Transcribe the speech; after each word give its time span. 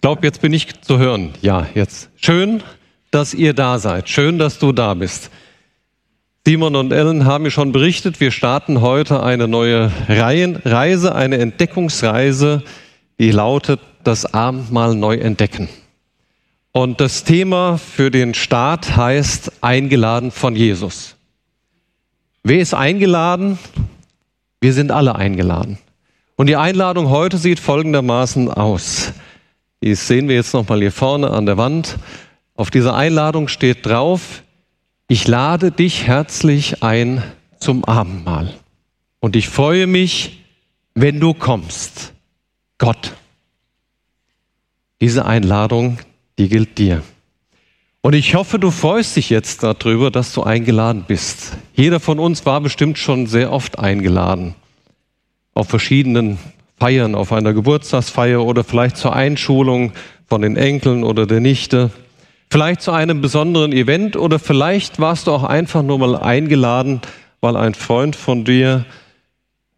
Glaube, 0.00 0.24
jetzt 0.24 0.40
bin 0.40 0.52
ich 0.52 0.80
zu 0.80 0.98
hören. 0.98 1.34
Ja, 1.42 1.66
jetzt. 1.74 2.10
Schön, 2.16 2.62
dass 3.10 3.34
ihr 3.34 3.52
da 3.52 3.78
seid. 3.78 4.08
Schön, 4.08 4.38
dass 4.38 4.58
du 4.58 4.72
da 4.72 4.94
bist. 4.94 5.30
Simon 6.46 6.76
und 6.76 6.92
Ellen 6.92 7.26
haben 7.26 7.42
mir 7.42 7.50
schon 7.50 7.72
berichtet, 7.72 8.20
wir 8.20 8.30
starten 8.30 8.80
heute 8.80 9.22
eine 9.22 9.48
neue 9.48 9.92
Reise, 10.08 11.14
eine 11.14 11.36
Entdeckungsreise, 11.38 12.62
die 13.18 13.32
lautet 13.32 13.80
das 14.02 14.32
Abendmahl 14.32 14.94
neu 14.94 15.16
entdecken. 15.16 15.68
Und 16.72 17.00
das 17.02 17.24
Thema 17.24 17.76
für 17.76 18.10
den 18.10 18.32
Start 18.32 18.96
heißt 18.96 19.62
eingeladen 19.62 20.30
von 20.30 20.56
Jesus. 20.56 21.16
Wer 22.44 22.60
ist 22.60 22.72
eingeladen? 22.72 23.58
Wir 24.60 24.72
sind 24.72 24.90
alle 24.90 25.16
eingeladen. 25.16 25.76
Und 26.36 26.46
die 26.46 26.56
Einladung 26.56 27.10
heute 27.10 27.36
sieht 27.36 27.60
folgendermaßen 27.60 28.50
aus. 28.50 29.12
Die 29.82 29.94
sehen 29.94 30.28
wir 30.28 30.34
jetzt 30.34 30.54
nochmal 30.54 30.80
hier 30.80 30.92
vorne 30.92 31.30
an 31.30 31.46
der 31.46 31.56
Wand. 31.56 31.98
Auf 32.54 32.70
dieser 32.70 32.94
Einladung 32.94 33.48
steht 33.48 33.86
drauf, 33.86 34.42
ich 35.06 35.26
lade 35.28 35.70
dich 35.70 36.06
herzlich 36.06 36.82
ein 36.82 37.22
zum 37.60 37.84
Abendmahl. 37.84 38.52
Und 39.20 39.36
ich 39.36 39.48
freue 39.48 39.86
mich, 39.86 40.44
wenn 40.94 41.20
du 41.20 41.34
kommst. 41.34 42.12
Gott. 42.78 43.14
Diese 45.00 45.24
Einladung, 45.24 45.98
die 46.38 46.48
gilt 46.48 46.78
dir. 46.78 47.02
Und 48.00 48.14
ich 48.14 48.34
hoffe, 48.34 48.58
du 48.58 48.70
freust 48.70 49.16
dich 49.16 49.30
jetzt 49.30 49.62
darüber, 49.62 50.10
dass 50.10 50.32
du 50.32 50.42
eingeladen 50.42 51.04
bist. 51.06 51.56
Jeder 51.74 52.00
von 52.00 52.18
uns 52.18 52.46
war 52.46 52.60
bestimmt 52.60 52.98
schon 52.98 53.26
sehr 53.26 53.52
oft 53.52 53.78
eingeladen 53.78 54.54
auf 55.54 55.68
verschiedenen 55.68 56.38
Feiern, 56.78 57.14
auf 57.14 57.32
einer 57.32 57.52
Geburtstagsfeier 57.52 58.44
oder 58.44 58.64
vielleicht 58.64 58.96
zur 58.96 59.14
Einschulung 59.14 59.92
von 60.26 60.42
den 60.42 60.56
Enkeln 60.56 61.04
oder 61.04 61.26
der 61.26 61.40
Nichte, 61.40 61.90
vielleicht 62.50 62.82
zu 62.82 62.92
einem 62.92 63.20
besonderen 63.20 63.72
Event 63.72 64.16
oder 64.16 64.38
vielleicht 64.38 65.00
warst 65.00 65.26
du 65.26 65.32
auch 65.32 65.44
einfach 65.44 65.82
nur 65.82 65.98
mal 65.98 66.16
eingeladen, 66.16 67.00
weil 67.40 67.56
ein 67.56 67.74
Freund 67.74 68.16
von 68.16 68.44
dir 68.44 68.84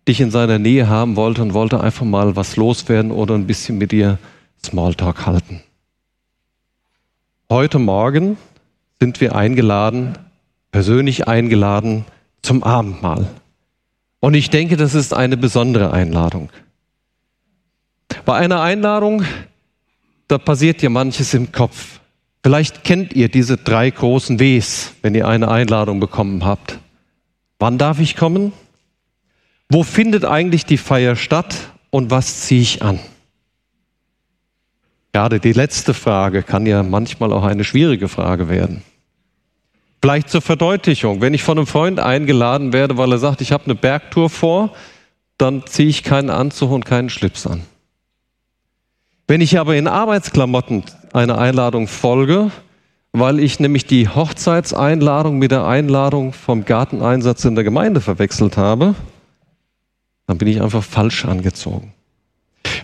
dich 0.09 0.21
in 0.21 0.31
seiner 0.31 0.59
Nähe 0.59 0.89
haben 0.89 1.17
wollte 1.17 1.43
und 1.43 1.55
wollte 1.55 1.81
einfach 1.81 2.05
mal 2.05 2.37
was 2.37 2.57
loswerden 2.57 3.13
oder 3.13 3.35
ein 3.35 3.47
bisschen 3.47 3.79
mit 3.79 3.93
dir 3.93 4.19
Smalltalk 4.65 5.27
halten. 5.27 5.63
Heute 7.49 7.79
Morgen 7.79 8.37
sind 9.01 9.21
wir 9.21 9.35
eingeladen, 9.35 10.19
persönlich 10.73 11.27
eingeladen 11.27 12.05
zum 12.43 12.63
Abendmahl. 12.63 13.29
Und 14.21 14.35
ich 14.35 14.51
denke, 14.51 14.77
das 14.77 14.95
ist 14.95 15.15
eine 15.15 15.37
besondere 15.37 15.93
Einladung. 15.93 16.51
Bei 18.25 18.37
einer 18.37 18.61
Einladung, 18.61 19.25
da 20.29 20.39
passiert 20.39 20.83
ja 20.83 20.91
manches 20.91 21.35
im 21.35 21.53
Kopf. 21.53 22.01
Vielleicht 22.43 22.85
kennt 22.85 23.13
ihr 23.13 23.29
diese 23.29 23.57
drei 23.57 23.91
großen 23.91 24.39
Ws, 24.39 24.95
wenn 25.03 25.15
ihr 25.15 25.29
eine 25.29 25.51
Einladung 25.51 26.01
bekommen 26.01 26.45
habt. 26.45 26.79
Wann 27.59 27.77
darf 27.77 28.01
ich 28.01 28.17
kommen? 28.17 28.53
Wo 29.69 29.83
findet 29.83 30.25
eigentlich 30.25 30.65
die 30.65 30.79
Feier 30.79 31.17
statt 31.17 31.55
und 31.91 32.11
was 32.11 32.41
ziehe 32.41 32.63
ich 32.63 32.83
an? 32.83 32.99
Gerade 35.13 35.41
die 35.41 35.53
letzte 35.53 35.93
Frage 35.93 36.43
kann 36.43 36.67
ja 36.67 36.83
manchmal 36.83 37.33
auch 37.33 37.45
eine 37.45 37.65
schwierige 37.65 38.09
Frage 38.09 38.49
werden. 38.49 38.83
Vielleicht 40.01 40.31
zur 40.31 40.41
Verdeutlichung. 40.41 41.21
Wenn 41.21 41.35
ich 41.35 41.43
von 41.43 41.59
einem 41.59 41.67
Freund 41.67 42.01
eingeladen 42.01 42.73
werde, 42.73 42.97
weil 42.97 43.13
er 43.13 43.19
sagt, 43.19 43.41
ich 43.43 43.53
habe 43.53 43.65
eine 43.65 43.75
Bergtour 43.75 44.31
vor, 44.31 44.75
dann 45.37 45.67
ziehe 45.67 45.89
ich 45.89 46.05
keinen 46.05 46.31
Anzug 46.31 46.71
und 46.71 46.85
keinen 46.87 47.11
Schlips 47.11 47.47
an. 47.47 47.63
Wenn 49.31 49.43
ich 49.43 49.61
aber 49.61 49.77
in 49.77 49.87
Arbeitsklamotten 49.87 50.83
einer 51.13 51.39
Einladung 51.39 51.87
folge, 51.87 52.51
weil 53.13 53.39
ich 53.39 53.61
nämlich 53.61 53.87
die 53.87 54.09
Hochzeitseinladung 54.09 55.39
mit 55.39 55.53
der 55.53 55.65
Einladung 55.69 56.33
vom 56.33 56.65
Garteneinsatz 56.65 57.45
in 57.45 57.55
der 57.55 57.63
Gemeinde 57.63 58.01
verwechselt 58.01 58.57
habe, 58.57 58.97
dann 60.27 60.37
bin 60.37 60.49
ich 60.49 60.61
einfach 60.61 60.83
falsch 60.83 61.27
angezogen. 61.27 61.93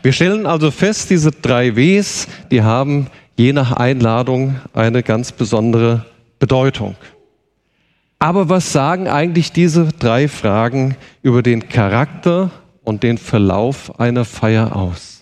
Wir 0.03 0.13
stellen 0.13 0.47
also 0.47 0.71
fest, 0.71 1.11
diese 1.11 1.33
drei 1.33 1.75
Ws, 1.75 2.29
die 2.53 2.63
haben 2.63 3.09
je 3.37 3.53
nach 3.53 3.73
Einladung 3.73 4.55
eine 4.73 5.03
ganz 5.03 5.33
besondere 5.33 6.07
Bedeutung. 6.39 6.95
Aber 8.21 8.49
was 8.49 8.71
sagen 8.71 9.09
eigentlich 9.09 9.51
diese 9.51 9.89
drei 9.99 10.29
Fragen 10.29 10.97
über 11.23 11.43
den 11.43 11.69
Charakter 11.69 12.53
und 12.85 13.03
den 13.03 13.19
Verlauf 13.19 13.99
einer 13.99 14.25
Feier 14.25 14.77
aus? 14.77 15.16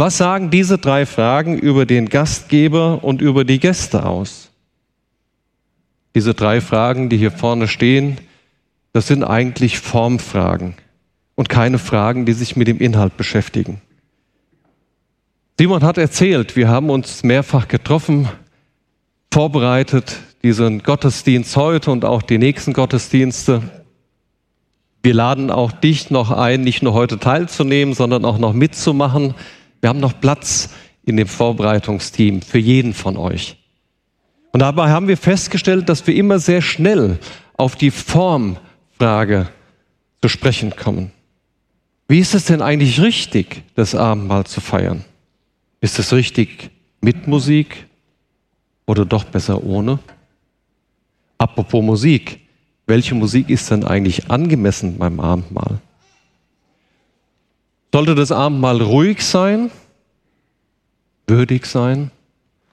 Was 0.00 0.16
sagen 0.16 0.48
diese 0.48 0.78
drei 0.78 1.04
Fragen 1.04 1.58
über 1.58 1.84
den 1.84 2.08
Gastgeber 2.08 3.04
und 3.04 3.20
über 3.20 3.44
die 3.44 3.60
Gäste 3.60 4.06
aus? 4.06 4.48
Diese 6.14 6.32
drei 6.32 6.62
Fragen, 6.62 7.10
die 7.10 7.18
hier 7.18 7.30
vorne 7.30 7.68
stehen, 7.68 8.16
das 8.94 9.08
sind 9.08 9.24
eigentlich 9.24 9.78
Formfragen 9.78 10.72
und 11.34 11.50
keine 11.50 11.78
Fragen, 11.78 12.24
die 12.24 12.32
sich 12.32 12.56
mit 12.56 12.66
dem 12.66 12.78
Inhalt 12.78 13.18
beschäftigen. 13.18 13.82
Simon 15.58 15.84
hat 15.84 15.98
erzählt, 15.98 16.56
wir 16.56 16.70
haben 16.70 16.88
uns 16.88 17.22
mehrfach 17.22 17.68
getroffen, 17.68 18.26
vorbereitet, 19.30 20.16
diesen 20.42 20.82
Gottesdienst 20.82 21.54
heute 21.58 21.90
und 21.90 22.06
auch 22.06 22.22
die 22.22 22.38
nächsten 22.38 22.72
Gottesdienste. 22.72 23.60
Wir 25.02 25.12
laden 25.12 25.50
auch 25.50 25.72
dich 25.72 26.08
noch 26.08 26.30
ein, 26.30 26.62
nicht 26.62 26.82
nur 26.82 26.94
heute 26.94 27.18
teilzunehmen, 27.18 27.92
sondern 27.92 28.24
auch 28.24 28.38
noch 28.38 28.54
mitzumachen. 28.54 29.34
Wir 29.80 29.88
haben 29.88 30.00
noch 30.00 30.20
Platz 30.20 30.70
in 31.04 31.16
dem 31.16 31.26
Vorbereitungsteam 31.26 32.42
für 32.42 32.58
jeden 32.58 32.94
von 32.94 33.16
euch. 33.16 33.56
Und 34.52 34.60
dabei 34.60 34.90
haben 34.90 35.08
wir 35.08 35.16
festgestellt, 35.16 35.88
dass 35.88 36.06
wir 36.06 36.14
immer 36.14 36.38
sehr 36.38 36.60
schnell 36.60 37.18
auf 37.56 37.76
die 37.76 37.90
Formfrage 37.90 39.48
zu 40.20 40.28
sprechen 40.28 40.74
kommen. 40.76 41.12
Wie 42.08 42.18
ist 42.18 42.34
es 42.34 42.46
denn 42.46 42.60
eigentlich 42.60 43.00
richtig, 43.00 43.62
das 43.76 43.94
Abendmahl 43.94 44.44
zu 44.44 44.60
feiern? 44.60 45.04
Ist 45.80 45.98
es 45.98 46.12
richtig 46.12 46.70
mit 47.00 47.26
Musik 47.28 47.86
oder 48.86 49.04
doch 49.04 49.24
besser 49.24 49.62
ohne? 49.62 50.00
Apropos 51.38 51.82
Musik, 51.82 52.40
welche 52.86 53.14
Musik 53.14 53.48
ist 53.48 53.70
denn 53.70 53.84
eigentlich 53.84 54.30
angemessen 54.30 54.98
beim 54.98 55.20
Abendmahl? 55.20 55.80
Sollte 57.92 58.14
das 58.14 58.30
Abendmahl 58.30 58.80
ruhig 58.80 59.22
sein, 59.22 59.70
würdig 61.26 61.66
sein? 61.66 62.10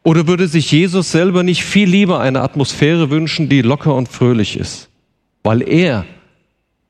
Oder 0.04 0.28
würde 0.28 0.48
sich 0.48 0.72
Jesus 0.72 1.12
selber 1.12 1.44
nicht 1.44 1.64
viel 1.64 1.90
lieber 1.90 2.20
eine 2.20 2.42
Atmosphäre 2.42 3.10
wünschen, 3.10 3.50
die 3.50 3.62
locker 3.62 3.96
und 3.96 4.08
fröhlich 4.08 4.58
ist? 4.58 4.90
Weil 5.44 5.62
er 5.62 6.06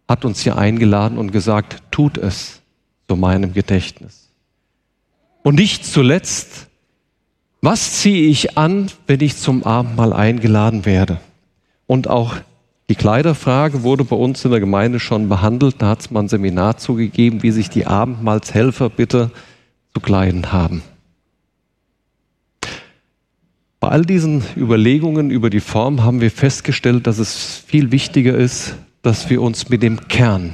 hat 0.08 0.26
uns 0.26 0.42
hier 0.42 0.58
eingeladen 0.58 1.18
und 1.18 1.32
gesagt, 1.32 1.82
tut 1.92 2.18
es 2.18 2.62
zu 3.08 3.16
meinem 3.16 3.54
Gedächtnis. 3.54 4.30
Und 5.44 5.56
nicht 5.56 5.86
zuletzt, 5.86 6.68
was 7.62 8.00
ziehe 8.00 8.28
ich 8.30 8.58
an, 8.58 8.92
wenn 9.08 9.22
ich 9.22 9.38
zum 9.38 9.64
Abendmahl 9.64 10.14
eingeladen 10.14 10.86
werde? 10.86 11.20
Und 11.88 12.08
auch 12.10 12.36
die 12.90 12.96
Kleiderfrage 12.96 13.84
wurde 13.84 14.06
bei 14.06 14.16
uns 14.16 14.46
in 14.46 14.52
der 14.52 14.62
Gemeinde 14.62 15.00
schon 15.00 15.28
behandelt. 15.28 15.76
Da 15.80 15.90
hat 15.90 16.02
es 16.02 16.12
mal 16.12 16.22
ein 16.22 16.30
Seminar 16.30 16.78
zugegeben, 16.78 17.44
wie 17.44 17.52
sich 17.52 17.70
die 17.70 17.86
Abendmahlshelfer 17.86 18.90
bitte 18.90 19.32
zu 19.94 20.00
kleiden 20.00 20.54
haben. 20.54 20.84
Bei 23.80 23.90
all 23.90 24.06
diesen 24.06 24.44
Überlegungen 24.56 25.30
über 25.30 25.50
die 25.50 25.60
Form 25.60 26.04
haben 26.04 26.22
wir 26.22 26.32
festgestellt, 26.32 27.08
dass 27.08 27.20
es 27.20 27.64
viel 27.68 27.92
wichtiger 27.92 28.36
ist, 28.36 28.76
dass 29.02 29.30
wir 29.30 29.42
uns 29.42 29.70
mit 29.70 29.84
dem 29.84 30.08
Kern, 30.08 30.54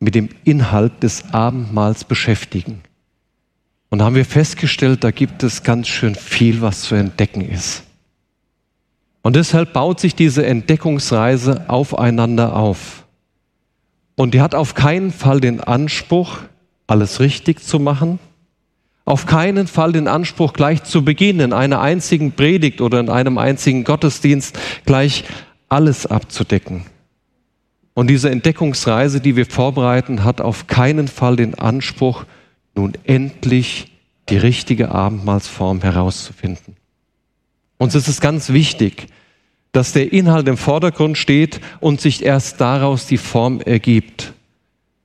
mit 0.00 0.14
dem 0.14 0.28
Inhalt 0.44 1.02
des 1.02 1.32
Abendmahls 1.34 2.04
beschäftigen. 2.04 2.80
Und 3.90 3.98
da 3.98 4.06
haben 4.06 4.14
wir 4.14 4.24
festgestellt, 4.24 5.04
da 5.04 5.10
gibt 5.10 5.42
es 5.42 5.62
ganz 5.62 5.88
schön 5.88 6.14
viel, 6.14 6.62
was 6.62 6.82
zu 6.82 6.94
entdecken 6.94 7.42
ist. 7.42 7.82
Und 9.22 9.36
deshalb 9.36 9.72
baut 9.72 10.00
sich 10.00 10.14
diese 10.14 10.44
Entdeckungsreise 10.44 11.64
aufeinander 11.68 12.56
auf. 12.56 13.06
Und 14.16 14.34
die 14.34 14.40
hat 14.40 14.54
auf 14.54 14.74
keinen 14.74 15.12
Fall 15.12 15.40
den 15.40 15.60
Anspruch, 15.60 16.38
alles 16.86 17.20
richtig 17.20 17.60
zu 17.60 17.78
machen, 17.78 18.18
auf 19.04 19.26
keinen 19.26 19.66
Fall 19.66 19.92
den 19.92 20.06
Anspruch, 20.06 20.52
gleich 20.52 20.84
zu 20.84 21.04
Beginn 21.04 21.40
in 21.40 21.52
einer 21.52 21.80
einzigen 21.80 22.32
Predigt 22.32 22.80
oder 22.80 23.00
in 23.00 23.08
einem 23.08 23.38
einzigen 23.38 23.84
Gottesdienst 23.84 24.58
gleich 24.84 25.24
alles 25.68 26.06
abzudecken. 26.06 26.84
Und 27.94 28.08
diese 28.08 28.30
Entdeckungsreise, 28.30 29.20
die 29.20 29.36
wir 29.36 29.46
vorbereiten, 29.46 30.24
hat 30.24 30.40
auf 30.40 30.66
keinen 30.66 31.08
Fall 31.08 31.36
den 31.36 31.54
Anspruch, 31.54 32.24
nun 32.74 32.92
endlich 33.04 33.92
die 34.28 34.38
richtige 34.38 34.90
Abendmahlsform 34.92 35.82
herauszufinden. 35.82 36.76
Uns 37.82 37.96
ist 37.96 38.06
es 38.06 38.20
ganz 38.20 38.50
wichtig, 38.50 39.08
dass 39.72 39.92
der 39.92 40.12
Inhalt 40.12 40.46
im 40.46 40.56
Vordergrund 40.56 41.18
steht 41.18 41.60
und 41.80 42.00
sich 42.00 42.24
erst 42.24 42.60
daraus 42.60 43.08
die 43.08 43.16
Form 43.16 43.60
ergibt. 43.60 44.34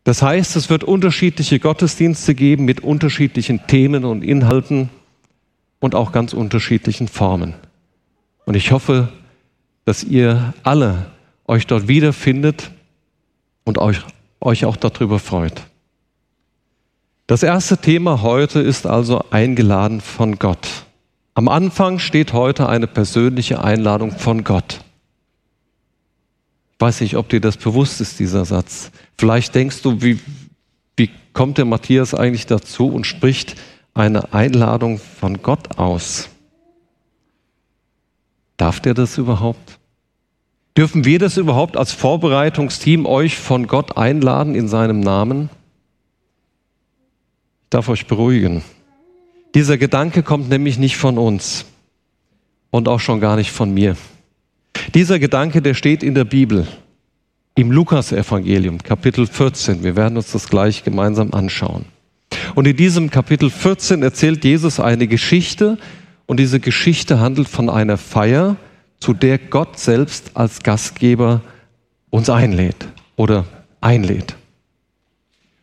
Das 0.03 0.21
heißt, 0.21 0.55
es 0.55 0.69
wird 0.69 0.83
unterschiedliche 0.83 1.57
Gottesdienste 1.57 2.35
geben 2.35 2.65
mit 2.65 2.81
unterschiedlichen 2.81 3.65
Themen 3.65 4.05
und 4.05 4.21
Inhalten. 4.23 4.91
und 5.79 5.95
auch 5.95 6.11
ganz 6.11 6.33
unterschiedlichen 6.33 7.07
Formen. 7.07 7.55
Und 8.45 8.55
ich 8.55 8.71
hoffe, 8.71 9.09
dass 9.85 10.03
ihr 10.03 10.53
alle 10.61 11.07
euch 11.47 11.65
dort 11.65 11.87
wiederfindet 11.87 12.69
und 13.63 13.79
euch, 13.79 14.01
euch 14.39 14.65
auch 14.65 14.75
darüber 14.75 15.17
freut. 15.17 15.63
Das 17.25 17.41
erste 17.41 17.79
Thema 17.79 18.21
heute 18.21 18.59
ist 18.59 18.85
also 18.85 19.23
eingeladen 19.31 19.99
von 19.99 20.37
Gott. 20.37 20.86
Am 21.37 21.49
Anfang 21.49 21.99
steht 21.99 22.33
heute 22.33 22.67
eine 22.67 22.87
persönliche 22.87 23.63
Einladung 23.63 24.09
von 24.09 24.43
Gott. 24.43 24.79
Ich 26.73 26.79
weiß 26.81 27.01
nicht, 27.01 27.15
ob 27.15 27.29
dir 27.29 27.39
das 27.39 27.57
bewusst 27.57 28.01
ist, 28.01 28.17
dieser 28.19 28.43
Satz. 28.43 28.89
Vielleicht 29.19 29.53
denkst 29.53 29.83
du, 29.83 30.01
wie, 30.01 30.19
wie 30.95 31.11
kommt 31.33 31.59
der 31.59 31.65
Matthias 31.65 32.15
eigentlich 32.15 32.47
dazu 32.47 32.87
und 32.87 33.05
spricht 33.05 33.55
eine 33.93 34.33
Einladung 34.33 34.97
von 34.97 35.43
Gott 35.43 35.77
aus? 35.77 36.29
Darf 38.57 38.79
der 38.79 38.95
das 38.95 39.19
überhaupt? 39.19 39.77
Dürfen 40.75 41.05
wir 41.05 41.19
das 41.19 41.37
überhaupt 41.37 41.77
als 41.77 41.91
Vorbereitungsteam 41.91 43.05
euch 43.05 43.37
von 43.37 43.67
Gott 43.67 43.95
einladen 43.95 44.55
in 44.55 44.67
seinem 44.67 45.01
Namen? 45.01 45.51
Ich 47.65 47.69
darf 47.69 47.89
euch 47.89 48.07
beruhigen. 48.07 48.63
Dieser 49.55 49.77
Gedanke 49.77 50.23
kommt 50.23 50.49
nämlich 50.49 50.77
nicht 50.77 50.97
von 50.97 51.17
uns 51.17 51.65
und 52.69 52.87
auch 52.87 52.99
schon 52.99 53.19
gar 53.19 53.35
nicht 53.35 53.51
von 53.51 53.73
mir. 53.73 53.95
Dieser 54.93 55.19
Gedanke, 55.19 55.61
der 55.61 55.73
steht 55.73 56.03
in 56.03 56.15
der 56.15 56.25
Bibel, 56.25 56.67
im 57.55 57.71
Lukas-Evangelium, 57.71 58.77
Kapitel 58.83 59.25
14. 59.25 59.83
Wir 59.83 59.95
werden 59.95 60.17
uns 60.17 60.31
das 60.31 60.47
gleich 60.47 60.83
gemeinsam 60.83 61.33
anschauen. 61.33 61.85
Und 62.55 62.67
in 62.67 62.75
diesem 62.75 63.09
Kapitel 63.09 63.49
14 63.49 64.03
erzählt 64.03 64.43
Jesus 64.43 64.79
eine 64.79 65.07
Geschichte 65.07 65.77
und 66.27 66.39
diese 66.39 66.59
Geschichte 66.59 67.19
handelt 67.19 67.47
von 67.47 67.69
einer 67.69 67.97
Feier, 67.97 68.57
zu 68.99 69.13
der 69.13 69.37
Gott 69.37 69.79
selbst 69.79 70.31
als 70.33 70.61
Gastgeber 70.63 71.41
uns 72.09 72.29
einlädt 72.29 72.87
oder 73.15 73.45
einlädt. 73.81 74.35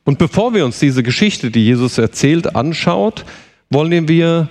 Und 0.04 0.18
bevor 0.18 0.54
wir 0.54 0.64
uns 0.64 0.78
diese 0.78 1.02
Geschichte, 1.02 1.50
die 1.50 1.64
Jesus 1.64 1.98
erzählt, 1.98 2.54
anschaut, 2.56 3.24
wollen 3.70 4.08
wir 4.08 4.48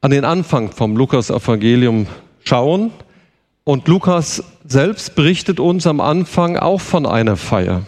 an 0.00 0.10
den 0.10 0.24
Anfang 0.24 0.70
vom 0.70 0.96
Lukas-Evangelium 0.96 2.06
schauen. 2.44 2.90
Und 3.64 3.88
Lukas 3.88 4.42
selbst 4.66 5.14
berichtet 5.14 5.60
uns 5.60 5.86
am 5.86 6.00
Anfang 6.00 6.56
auch 6.56 6.80
von 6.80 7.06
einer 7.06 7.36
Feier. 7.36 7.82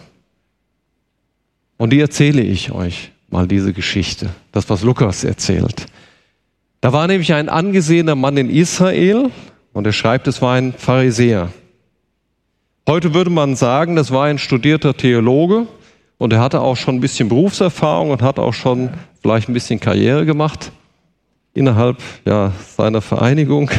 Und 1.77 1.91
die 1.91 1.99
erzähle 1.99 2.41
ich 2.41 2.71
euch 2.71 3.11
mal 3.29 3.47
diese 3.47 3.73
Geschichte, 3.73 4.29
das 4.51 4.69
was 4.69 4.83
Lukas 4.83 5.23
erzählt. 5.23 5.87
Da 6.81 6.93
war 6.93 7.07
nämlich 7.07 7.33
ein 7.33 7.49
angesehener 7.49 8.15
Mann 8.15 8.37
in 8.37 8.49
Israel 8.49 9.31
und 9.73 9.87
er 9.87 9.93
schreibt, 9.93 10.27
es 10.27 10.41
war 10.41 10.55
ein 10.55 10.73
Pharisäer. 10.73 11.51
Heute 12.87 13.13
würde 13.13 13.29
man 13.29 13.55
sagen, 13.55 13.95
das 13.95 14.11
war 14.11 14.25
ein 14.25 14.37
studierter 14.37 14.95
Theologe 14.95 15.67
und 16.17 16.33
er 16.33 16.39
hatte 16.39 16.61
auch 16.61 16.75
schon 16.77 16.95
ein 16.95 17.01
bisschen 17.01 17.29
Berufserfahrung 17.29 18.11
und 18.11 18.21
hat 18.21 18.37
auch 18.37 18.53
schon 18.53 18.89
vielleicht 19.21 19.49
ein 19.49 19.53
bisschen 19.53 19.79
Karriere 19.79 20.25
gemacht 20.25 20.71
innerhalb 21.53 21.97
ja, 22.25 22.53
seiner 22.75 23.01
Vereinigung. 23.01 23.69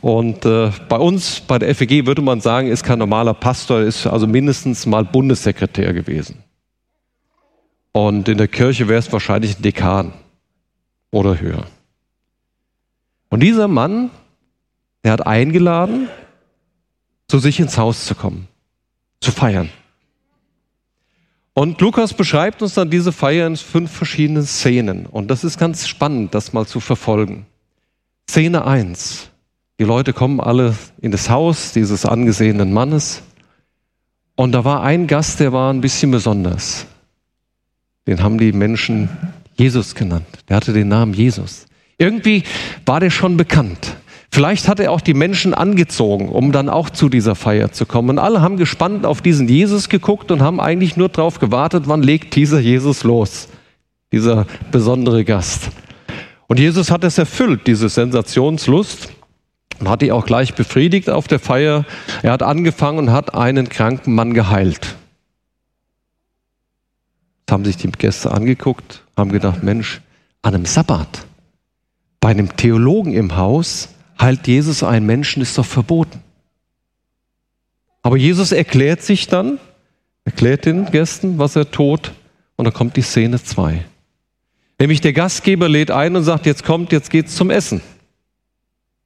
Und 0.00 0.44
äh, 0.44 0.70
bei 0.88 0.96
uns, 0.96 1.40
bei 1.40 1.58
der 1.58 1.74
FEG, 1.74 2.06
würde 2.06 2.22
man 2.22 2.40
sagen, 2.40 2.68
ist 2.68 2.84
kein 2.84 2.98
normaler 2.98 3.34
Pastor, 3.34 3.80
ist 3.80 4.06
also 4.06 4.26
mindestens 4.26 4.86
mal 4.86 5.04
Bundessekretär 5.04 5.92
gewesen. 5.92 6.42
Und 7.92 8.28
in 8.28 8.38
der 8.38 8.48
Kirche 8.48 8.88
wäre 8.88 8.98
es 8.98 9.12
wahrscheinlich 9.12 9.58
ein 9.58 9.62
Dekan 9.62 10.12
oder 11.10 11.40
höher. 11.40 11.66
Und 13.30 13.40
dieser 13.40 13.68
Mann, 13.68 14.10
der 15.02 15.12
hat 15.12 15.26
eingeladen, 15.26 16.08
zu 17.28 17.38
sich 17.38 17.58
ins 17.58 17.78
Haus 17.78 18.06
zu 18.06 18.14
kommen, 18.14 18.48
zu 19.20 19.32
feiern. 19.32 19.70
Und 21.58 21.80
Lukas 21.80 22.12
beschreibt 22.12 22.60
uns 22.60 22.74
dann 22.74 22.90
diese 22.90 23.12
Feier 23.12 23.46
in 23.46 23.56
fünf 23.56 23.90
verschiedenen 23.90 24.44
Szenen. 24.44 25.06
Und 25.06 25.28
das 25.30 25.42
ist 25.42 25.58
ganz 25.58 25.88
spannend, 25.88 26.34
das 26.34 26.52
mal 26.52 26.66
zu 26.66 26.80
verfolgen. 26.80 27.46
Szene 28.28 28.66
eins: 28.66 29.30
Die 29.80 29.84
Leute 29.84 30.12
kommen 30.12 30.38
alle 30.38 30.74
in 31.00 31.12
das 31.12 31.30
Haus 31.30 31.72
dieses 31.72 32.04
angesehenen 32.04 32.74
Mannes. 32.74 33.22
Und 34.34 34.52
da 34.52 34.66
war 34.66 34.82
ein 34.82 35.06
Gast, 35.06 35.40
der 35.40 35.54
war 35.54 35.72
ein 35.72 35.80
bisschen 35.80 36.10
besonders. 36.10 36.84
Den 38.06 38.22
haben 38.22 38.36
die 38.36 38.52
Menschen 38.52 39.08
Jesus 39.54 39.94
genannt. 39.94 40.26
Der 40.50 40.58
hatte 40.58 40.74
den 40.74 40.88
Namen 40.88 41.14
Jesus. 41.14 41.64
Irgendwie 41.96 42.42
war 42.84 43.00
der 43.00 43.08
schon 43.08 43.38
bekannt. 43.38 43.96
Vielleicht 44.30 44.68
hat 44.68 44.80
er 44.80 44.92
auch 44.92 45.00
die 45.00 45.14
Menschen 45.14 45.54
angezogen, 45.54 46.28
um 46.28 46.52
dann 46.52 46.68
auch 46.68 46.90
zu 46.90 47.08
dieser 47.08 47.34
Feier 47.34 47.72
zu 47.72 47.86
kommen. 47.86 48.10
Und 48.10 48.18
alle 48.18 48.42
haben 48.42 48.56
gespannt 48.56 49.06
auf 49.06 49.22
diesen 49.22 49.48
Jesus 49.48 49.88
geguckt 49.88 50.30
und 50.30 50.42
haben 50.42 50.60
eigentlich 50.60 50.96
nur 50.96 51.08
darauf 51.08 51.38
gewartet, 51.38 51.84
wann 51.86 52.02
legt 52.02 52.34
dieser 52.34 52.58
Jesus 52.58 53.04
los, 53.04 53.48
dieser 54.12 54.46
besondere 54.70 55.24
Gast. 55.24 55.70
Und 56.48 56.58
Jesus 56.58 56.90
hat 56.90 57.04
es 57.04 57.18
erfüllt, 57.18 57.66
diese 57.66 57.88
Sensationslust, 57.88 59.08
und 59.78 59.88
hat 59.88 60.02
die 60.02 60.12
auch 60.12 60.24
gleich 60.24 60.54
befriedigt 60.54 61.10
auf 61.10 61.28
der 61.28 61.38
Feier. 61.38 61.84
Er 62.22 62.32
hat 62.32 62.42
angefangen 62.42 62.98
und 62.98 63.10
hat 63.12 63.34
einen 63.34 63.68
kranken 63.68 64.14
Mann 64.14 64.32
geheilt. 64.32 64.96
Das 67.44 67.54
haben 67.54 67.64
sich 67.64 67.76
die 67.76 67.90
Gäste 67.90 68.32
angeguckt, 68.32 69.02
haben 69.16 69.30
gedacht, 69.30 69.62
Mensch, 69.62 70.00
an 70.42 70.54
einem 70.54 70.64
Sabbat, 70.64 71.26
bei 72.20 72.30
einem 72.30 72.56
Theologen 72.56 73.12
im 73.12 73.36
Haus, 73.36 73.88
heilt 74.20 74.46
Jesus 74.46 74.82
einen 74.82 75.06
Menschen, 75.06 75.42
ist 75.42 75.56
doch 75.58 75.66
verboten. 75.66 76.20
Aber 78.02 78.16
Jesus 78.16 78.52
erklärt 78.52 79.02
sich 79.02 79.26
dann, 79.26 79.58
erklärt 80.24 80.64
den 80.64 80.86
Gästen, 80.90 81.38
was 81.38 81.56
er 81.56 81.70
tut, 81.70 82.12
und 82.56 82.64
da 82.64 82.70
kommt 82.70 82.96
die 82.96 83.02
Szene 83.02 83.42
2. 83.42 83.84
Nämlich 84.78 85.00
der 85.00 85.12
Gastgeber 85.12 85.68
lädt 85.68 85.90
ein 85.90 86.16
und 86.16 86.22
sagt, 86.22 86.46
jetzt 86.46 86.64
kommt, 86.64 86.92
jetzt 86.92 87.10
geht's 87.10 87.34
zum 87.34 87.50
Essen. 87.50 87.80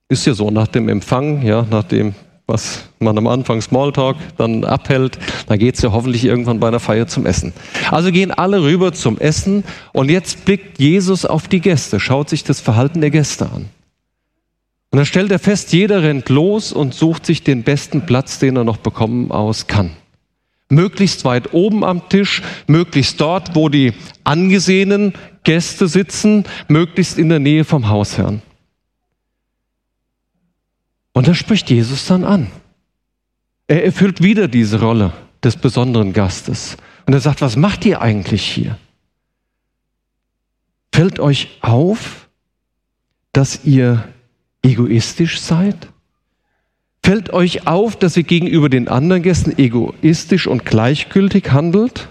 Ist 0.09 0.27
ja 0.27 0.35
so, 0.35 0.51
nach 0.51 0.67
dem 0.67 0.89
Empfang, 0.89 1.43
ja, 1.43 1.65
nach 1.71 1.85
dem, 1.85 2.15
was 2.47 2.89
man 2.99 3.17
am 3.17 3.29
Anfang 3.29 3.62
Smalltalk 3.62 4.17
dann 4.37 4.65
abhält, 4.65 5.19
dann 5.47 5.59
geht's 5.59 5.83
ja 5.83 5.93
hoffentlich 5.93 6.25
irgendwann 6.25 6.59
bei 6.59 6.69
einer 6.69 6.81
Feier 6.81 7.07
zum 7.07 7.27
Essen. 7.27 7.53
Also 7.91 8.11
gehen 8.11 8.33
alle 8.33 8.62
rüber 8.62 8.93
zum 8.93 9.19
Essen 9.19 9.65
und 9.93 10.11
jetzt 10.11 10.45
blickt 10.45 10.81
Jesus 10.81 11.25
auf 11.25 11.47
die 11.47 11.61
Gäste, 11.61 12.01
schaut 12.01 12.29
sich 12.29 12.43
das 12.43 12.61
Verhalten 12.61 13.01
der 13.01 13.11
Gäste 13.11 13.47
an. 13.47 13.69
Und 14.90 14.97
dann 14.97 15.06
stellt 15.06 15.30
er 15.30 15.38
fest, 15.38 15.73
jeder 15.73 16.02
rennt 16.02 16.28
los 16.28 16.73
und 16.73 16.94
sucht 16.94 17.25
sich 17.25 17.44
den 17.44 17.62
besten 17.62 18.06
Platz, 18.06 18.40
den 18.40 18.56
er 18.56 18.64
noch 18.64 18.78
bekommen 18.78 19.30
aus 19.30 19.68
kann. 19.68 19.92
Möglichst 20.68 21.25
weit 21.25 21.52
oben 21.52 21.85
am 21.85 22.09
Tisch, 22.09 22.42
möglichst 22.66 23.20
dort, 23.20 23.54
wo 23.54 23.68
die 23.68 23.92
angesehenen 24.25 25.14
Gäste 25.44 25.88
sitzen, 25.88 26.44
möglichst 26.68 27.18
in 27.18 27.28
der 27.28 27.38
Nähe 27.38 27.64
vom 27.64 27.88
Hausherrn. 27.88 28.42
Und 31.12 31.28
da 31.28 31.35
spricht 31.35 31.70
Jesus 31.70 32.06
dann 32.06 32.25
an. 32.25 32.50
Er 33.68 33.85
erfüllt 33.85 34.23
wieder 34.23 34.49
diese 34.49 34.80
Rolle 34.80 35.12
des 35.42 35.56
besonderen 35.56 36.12
Gastes. 36.12 36.76
Und 37.06 37.14
er 37.14 37.20
sagt, 37.20 37.40
was 37.40 37.56
macht 37.56 37.85
ihr 37.85 38.00
eigentlich 38.00 38.42
hier? 38.42 38.78
Fällt 40.92 41.20
euch 41.20 41.59
auf, 41.61 42.28
dass 43.32 43.64
ihr 43.64 44.04
egoistisch 44.62 45.40
seid? 45.40 45.88
Fällt 47.02 47.33
euch 47.33 47.67
auf, 47.67 47.97
dass 47.97 48.17
ihr 48.17 48.25
gegenüber 48.25 48.69
den 48.69 48.88
anderen 48.88 49.23
Gästen 49.23 49.59
egoistisch 49.59 50.47
und 50.47 50.64
gleichgültig 50.64 51.50
handelt? 51.52 52.09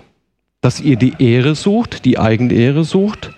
Dass 0.61 0.81
ihr 0.81 0.97
die 0.97 1.13
Ehre 1.19 1.55
sucht, 1.55 2.05
die 2.05 2.19
eigene 2.19 2.53
Ehre 2.53 2.83
sucht? 2.83 3.31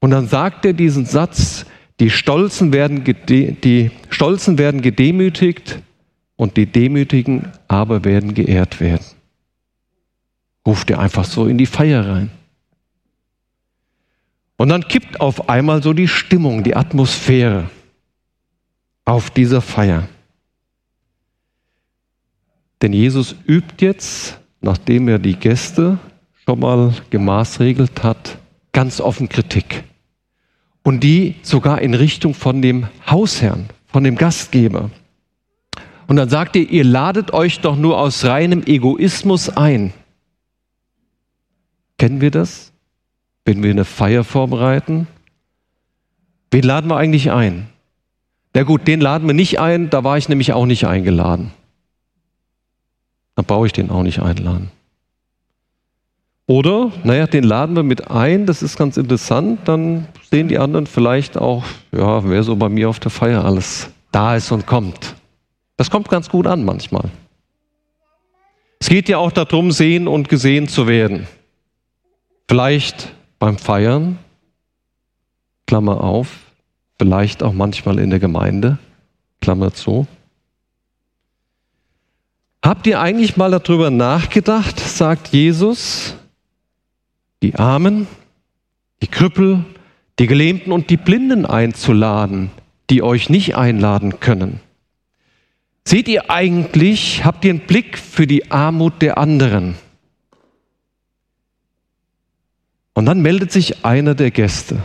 Und 0.00 0.10
dann 0.10 0.26
sagt 0.26 0.64
er 0.64 0.72
diesen 0.72 1.06
Satz, 1.06 1.66
die 2.00 2.10
Stolzen 2.10 2.72
werden, 2.72 3.04
die 3.04 3.90
Stolzen 4.10 4.58
werden 4.58 4.82
gedemütigt 4.82 5.80
und 6.36 6.56
die 6.56 6.66
Demütigen 6.66 7.52
aber 7.68 8.04
werden 8.04 8.34
geehrt 8.34 8.80
werden. 8.80 9.04
Ruft 10.66 10.90
er 10.90 10.98
einfach 10.98 11.24
so 11.24 11.46
in 11.46 11.58
die 11.58 11.66
Feier 11.66 12.06
rein. 12.06 12.30
Und 14.56 14.68
dann 14.70 14.88
kippt 14.88 15.20
auf 15.20 15.48
einmal 15.48 15.82
so 15.82 15.92
die 15.92 16.08
Stimmung, 16.08 16.62
die 16.62 16.76
Atmosphäre 16.76 17.70
auf 19.04 19.30
dieser 19.30 19.60
Feier. 19.60 20.08
Denn 22.82 22.92
Jesus 22.92 23.34
übt 23.46 23.84
jetzt, 23.84 24.38
nachdem 24.60 25.08
er 25.08 25.18
die 25.18 25.36
Gäste 25.36 25.98
schon 26.44 26.60
mal 26.60 26.94
gemaßregelt 27.10 28.02
hat, 28.02 28.38
ganz 28.72 29.00
offen 29.00 29.28
Kritik. 29.28 29.84
Und 30.82 31.00
die 31.00 31.34
sogar 31.42 31.80
in 31.80 31.94
Richtung 31.94 32.34
von 32.34 32.62
dem 32.62 32.86
Hausherrn, 33.10 33.68
von 33.86 34.04
dem 34.04 34.16
Gastgeber. 34.16 34.90
Und 36.06 36.16
dann 36.16 36.28
sagt 36.28 36.54
er, 36.56 36.62
ihr 36.62 36.84
ladet 36.84 37.32
euch 37.32 37.60
doch 37.60 37.76
nur 37.76 37.98
aus 37.98 38.24
reinem 38.24 38.62
Egoismus 38.64 39.48
ein. 39.48 39.92
Kennen 41.98 42.20
wir 42.20 42.30
das? 42.30 42.72
Wenn 43.46 43.62
wir 43.62 43.70
eine 43.70 43.84
Feier 43.84 44.22
vorbereiten, 44.22 45.06
Wen 46.50 46.62
laden 46.62 46.88
wir 46.88 46.96
eigentlich 46.96 47.30
ein? 47.30 47.68
Na 48.54 48.62
gut, 48.62 48.86
den 48.86 49.00
laden 49.00 49.26
wir 49.26 49.34
nicht 49.34 49.60
ein, 49.60 49.90
da 49.90 50.04
war 50.04 50.16
ich 50.16 50.28
nämlich 50.28 50.52
auch 50.52 50.66
nicht 50.66 50.86
eingeladen. 50.86 51.52
Dann 53.34 53.44
brauche 53.44 53.66
ich 53.66 53.72
den 53.72 53.90
auch 53.90 54.02
nicht 54.02 54.20
einladen. 54.20 54.70
Oder, 56.46 56.92
naja, 57.02 57.26
den 57.26 57.44
laden 57.44 57.74
wir 57.74 57.82
mit 57.82 58.10
ein, 58.10 58.46
das 58.46 58.62
ist 58.62 58.78
ganz 58.78 58.96
interessant, 58.96 59.60
dann 59.66 60.06
sehen 60.30 60.48
die 60.48 60.58
anderen 60.58 60.86
vielleicht 60.86 61.36
auch, 61.36 61.64
ja, 61.92 62.26
wer 62.26 62.42
so 62.44 62.54
bei 62.56 62.68
mir 62.68 62.88
auf 62.88 63.00
der 63.00 63.10
Feier 63.10 63.44
alles 63.44 63.90
da 64.12 64.36
ist 64.36 64.52
und 64.52 64.64
kommt. 64.64 65.16
Das 65.76 65.90
kommt 65.90 66.08
ganz 66.08 66.30
gut 66.30 66.46
an 66.46 66.64
manchmal. 66.64 67.10
Es 68.78 68.88
geht 68.88 69.08
ja 69.08 69.18
auch 69.18 69.32
darum, 69.32 69.72
sehen 69.72 70.06
und 70.06 70.28
gesehen 70.28 70.68
zu 70.68 70.86
werden. 70.86 71.26
Vielleicht 72.48 73.12
beim 73.38 73.58
Feiern, 73.58 74.18
Klammer 75.66 76.02
auf, 76.02 76.28
vielleicht 76.98 77.42
auch 77.42 77.52
manchmal 77.52 77.98
in 77.98 78.10
der 78.10 78.18
Gemeinde, 78.18 78.78
Klammer 79.40 79.72
zu. 79.72 80.06
Habt 82.62 82.86
ihr 82.86 83.00
eigentlich 83.00 83.36
mal 83.36 83.50
darüber 83.50 83.90
nachgedacht, 83.90 84.80
sagt 84.80 85.28
Jesus, 85.28 86.16
die 87.42 87.54
Armen, 87.54 88.06
die 89.02 89.08
Krüppel, 89.08 89.64
die 90.18 90.26
Gelähmten 90.26 90.72
und 90.72 90.90
die 90.90 90.96
Blinden 90.96 91.46
einzuladen, 91.46 92.50
die 92.90 93.02
euch 93.02 93.28
nicht 93.28 93.56
einladen 93.56 94.18
können? 94.20 94.60
Seht 95.84 96.08
ihr 96.08 96.30
eigentlich, 96.30 97.24
habt 97.24 97.44
ihr 97.44 97.50
einen 97.50 97.60
Blick 97.60 97.98
für 97.98 98.26
die 98.26 98.50
Armut 98.50 99.00
der 99.00 99.18
anderen? 99.18 99.76
Und 102.96 103.04
dann 103.04 103.20
meldet 103.20 103.52
sich 103.52 103.84
einer 103.84 104.14
der 104.14 104.30
Gäste. 104.30 104.78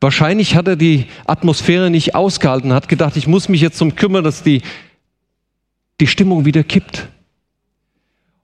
Wahrscheinlich 0.00 0.54
hat 0.54 0.68
er 0.68 0.76
die 0.76 1.06
Atmosphäre 1.26 1.90
nicht 1.90 2.14
ausgehalten, 2.14 2.72
hat 2.72 2.88
gedacht, 2.88 3.16
ich 3.16 3.26
muss 3.26 3.48
mich 3.48 3.60
jetzt 3.60 3.82
um 3.82 3.96
kümmern, 3.96 4.22
dass 4.22 4.44
die, 4.44 4.62
die 6.00 6.06
Stimmung 6.06 6.44
wieder 6.44 6.62
kippt. 6.62 7.08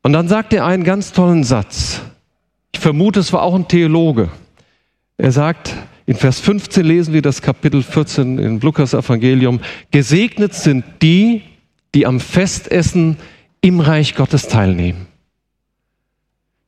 Und 0.03 0.13
dann 0.13 0.27
sagt 0.27 0.53
er 0.53 0.67
einen 0.67 0.83
ganz 0.83 1.13
tollen 1.13 1.45
Satz. 1.45 2.01
Ich 2.75 2.81
vermute, 2.81 3.21
es 3.21 3.33
war 3.33 3.43
auch 3.43 3.55
ein 3.55 3.69
Theologe. 3.69 4.29
Er 5.19 5.31
sagt, 5.31 5.73
in 6.05 6.17
Vers 6.17 6.41
15 6.41 6.85
lesen 6.85 7.15
wir 7.15 7.23
das 7.23 7.43
Kapitel 7.43 7.85
14 7.85 8.41
im 8.41 8.59
Lukas 8.59 8.93
Evangelium, 8.93 9.61
gesegnet 9.93 10.53
sind 10.53 10.85
die, 11.01 11.43
die 11.95 12.07
am 12.07 12.19
Festessen 12.19 13.19
im 13.61 13.79
Reich 13.79 14.17
Gottes 14.17 14.49
teilnehmen. 14.49 15.07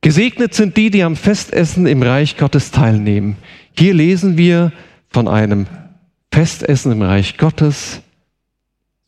Gesegnet 0.05 0.53
sind 0.53 0.77
die, 0.77 0.91
die 0.91 1.01
am 1.01 1.15
Festessen 1.15 1.87
im 1.87 2.03
Reich 2.03 2.37
Gottes 2.37 2.69
teilnehmen. 2.69 3.37
Hier 3.75 3.95
lesen 3.95 4.37
wir 4.37 4.71
von 5.09 5.27
einem 5.27 5.65
Festessen 6.31 6.91
im 6.91 7.01
Reich 7.01 7.39
Gottes, 7.39 8.03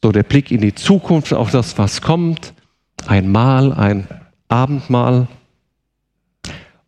so 0.04 0.12
der 0.12 0.24
Blick 0.24 0.50
in 0.50 0.62
die 0.62 0.74
Zukunft, 0.74 1.34
auch 1.34 1.52
das, 1.52 1.78
was 1.78 2.02
kommt, 2.02 2.52
ein 3.06 3.32
Mahl, 3.32 3.74
ein 3.74 4.08
Abendmahl. 4.48 5.28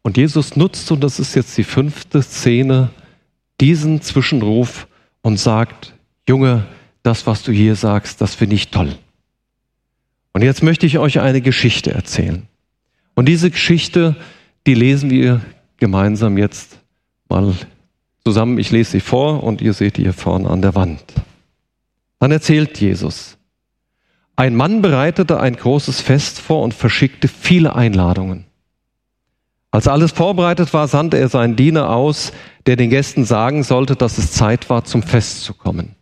Und 0.02 0.18
Jesus 0.18 0.56
nutzt, 0.56 0.92
und 0.92 1.04
das 1.04 1.20
ist 1.20 1.36
jetzt 1.36 1.56
die 1.56 1.64
fünfte 1.64 2.24
Szene, 2.24 2.90
diesen 3.62 4.02
Zwischenruf 4.02 4.88
und 5.22 5.38
sagt, 5.38 5.94
Junge, 6.28 6.66
das, 7.04 7.28
was 7.28 7.44
du 7.44 7.52
hier 7.52 7.76
sagst, 7.76 8.22
das 8.22 8.34
finde 8.34 8.56
ich 8.56 8.72
toll. 8.72 8.98
Und 10.34 10.42
jetzt 10.42 10.64
möchte 10.64 10.88
ich 10.88 10.98
euch 10.98 11.20
eine 11.20 11.42
Geschichte 11.42 11.92
erzählen. 11.92 12.49
Und 13.20 13.26
diese 13.26 13.52
Geschichte, 13.52 14.16
die 14.66 14.76
lesen 14.76 15.10
wir 15.10 15.42
gemeinsam 15.76 16.38
jetzt 16.38 16.80
mal 17.28 17.54
zusammen. 18.24 18.58
Ich 18.60 18.72
lese 18.72 18.92
sie 18.92 19.00
vor 19.02 19.44
und 19.44 19.60
ihr 19.60 19.74
seht 19.74 19.98
die 19.98 20.04
hier 20.04 20.14
vorne 20.14 20.50
an 20.50 20.62
der 20.62 20.74
Wand. 20.74 21.04
Dann 22.20 22.32
erzählt 22.32 22.80
Jesus. 22.80 23.36
Ein 24.38 24.56
Mann 24.56 24.82
bereitete 24.82 25.38
ein 25.38 25.58
großes 25.58 26.00
Fest 26.00 26.40
vor 26.40 26.64
und 26.64 26.74
verschickte 26.74 27.28
viele 27.28 27.76
Einladungen. 27.76 28.46
Als 29.70 29.90
alles 29.90 30.14
vorbereitet 30.14 30.74
war, 30.74 30.88
sandte 30.88 31.18
er 31.18 31.28
seinen 31.28 31.58
Diener 31.58 31.90
aus, 31.90 32.32
der 32.68 32.78
den 32.78 32.90
Gästen 32.90 33.26
sagen 33.26 33.64
sollte, 33.64 33.98
dass 33.98 34.18
es 34.18 34.32
Zeit 34.32 34.70
war, 34.70 34.86
zum 34.86 35.04
Fest 35.04 35.44
zu 35.44 35.54
kommen. 35.54 35.94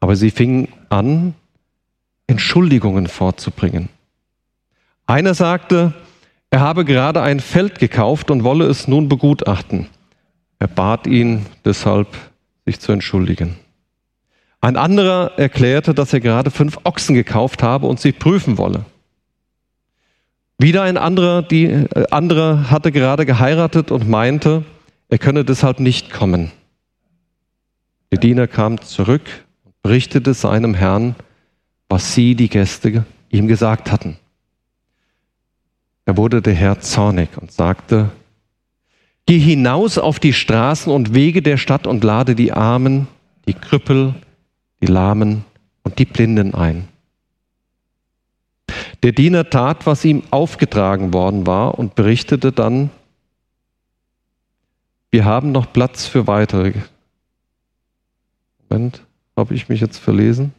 Aber 0.00 0.16
sie 0.16 0.30
fingen 0.30 0.68
an, 0.88 1.34
Entschuldigungen 2.26 3.06
vorzubringen. 3.06 3.90
Einer 5.10 5.34
sagte, 5.34 5.92
er 6.50 6.60
habe 6.60 6.84
gerade 6.84 7.20
ein 7.20 7.40
Feld 7.40 7.80
gekauft 7.80 8.30
und 8.30 8.44
wolle 8.44 8.66
es 8.66 8.86
nun 8.86 9.08
begutachten. 9.08 9.88
Er 10.60 10.68
bat 10.68 11.08
ihn 11.08 11.46
deshalb, 11.64 12.06
sich 12.64 12.78
zu 12.78 12.92
entschuldigen. 12.92 13.56
Ein 14.60 14.76
anderer 14.76 15.32
erklärte, 15.36 15.94
dass 15.94 16.12
er 16.12 16.20
gerade 16.20 16.52
fünf 16.52 16.78
Ochsen 16.84 17.16
gekauft 17.16 17.60
habe 17.60 17.88
und 17.88 17.98
sie 17.98 18.12
prüfen 18.12 18.56
wolle. 18.56 18.84
Wieder 20.58 20.84
ein 20.84 20.96
anderer, 20.96 21.42
die, 21.42 21.64
äh, 21.64 22.06
anderer 22.12 22.70
hatte 22.70 22.92
gerade 22.92 23.26
geheiratet 23.26 23.90
und 23.90 24.08
meinte, 24.08 24.62
er 25.08 25.18
könne 25.18 25.44
deshalb 25.44 25.80
nicht 25.80 26.12
kommen. 26.12 26.52
Der 28.12 28.20
Diener 28.20 28.46
kam 28.46 28.80
zurück 28.80 29.28
und 29.64 29.74
berichtete 29.82 30.34
seinem 30.34 30.74
Herrn, 30.74 31.16
was 31.88 32.14
sie, 32.14 32.36
die 32.36 32.48
Gäste, 32.48 33.04
ihm 33.28 33.48
gesagt 33.48 33.90
hatten. 33.90 34.16
Da 36.10 36.16
wurde 36.16 36.42
der 36.42 36.54
Herr 36.54 36.80
zornig 36.80 37.28
und 37.40 37.52
sagte, 37.52 38.10
Geh 39.26 39.38
hinaus 39.38 39.96
auf 39.96 40.18
die 40.18 40.32
Straßen 40.32 40.92
und 40.92 41.14
Wege 41.14 41.40
der 41.40 41.56
Stadt 41.56 41.86
und 41.86 42.02
lade 42.02 42.34
die 42.34 42.52
Armen, 42.52 43.06
die 43.46 43.54
Krüppel, 43.54 44.16
die 44.82 44.86
Lahmen 44.86 45.44
und 45.84 46.00
die 46.00 46.06
Blinden 46.06 46.52
ein. 46.52 46.88
Der 49.04 49.12
Diener 49.12 49.50
tat, 49.50 49.86
was 49.86 50.04
ihm 50.04 50.24
aufgetragen 50.32 51.14
worden 51.14 51.46
war 51.46 51.78
und 51.78 51.94
berichtete 51.94 52.50
dann, 52.50 52.90
wir 55.12 55.24
haben 55.24 55.52
noch 55.52 55.72
Platz 55.72 56.06
für 56.06 56.26
weitere. 56.26 56.72
Moment, 58.68 59.00
habe 59.36 59.54
ich 59.54 59.68
mich 59.68 59.80
jetzt 59.80 59.98
verlesen? 59.98 60.54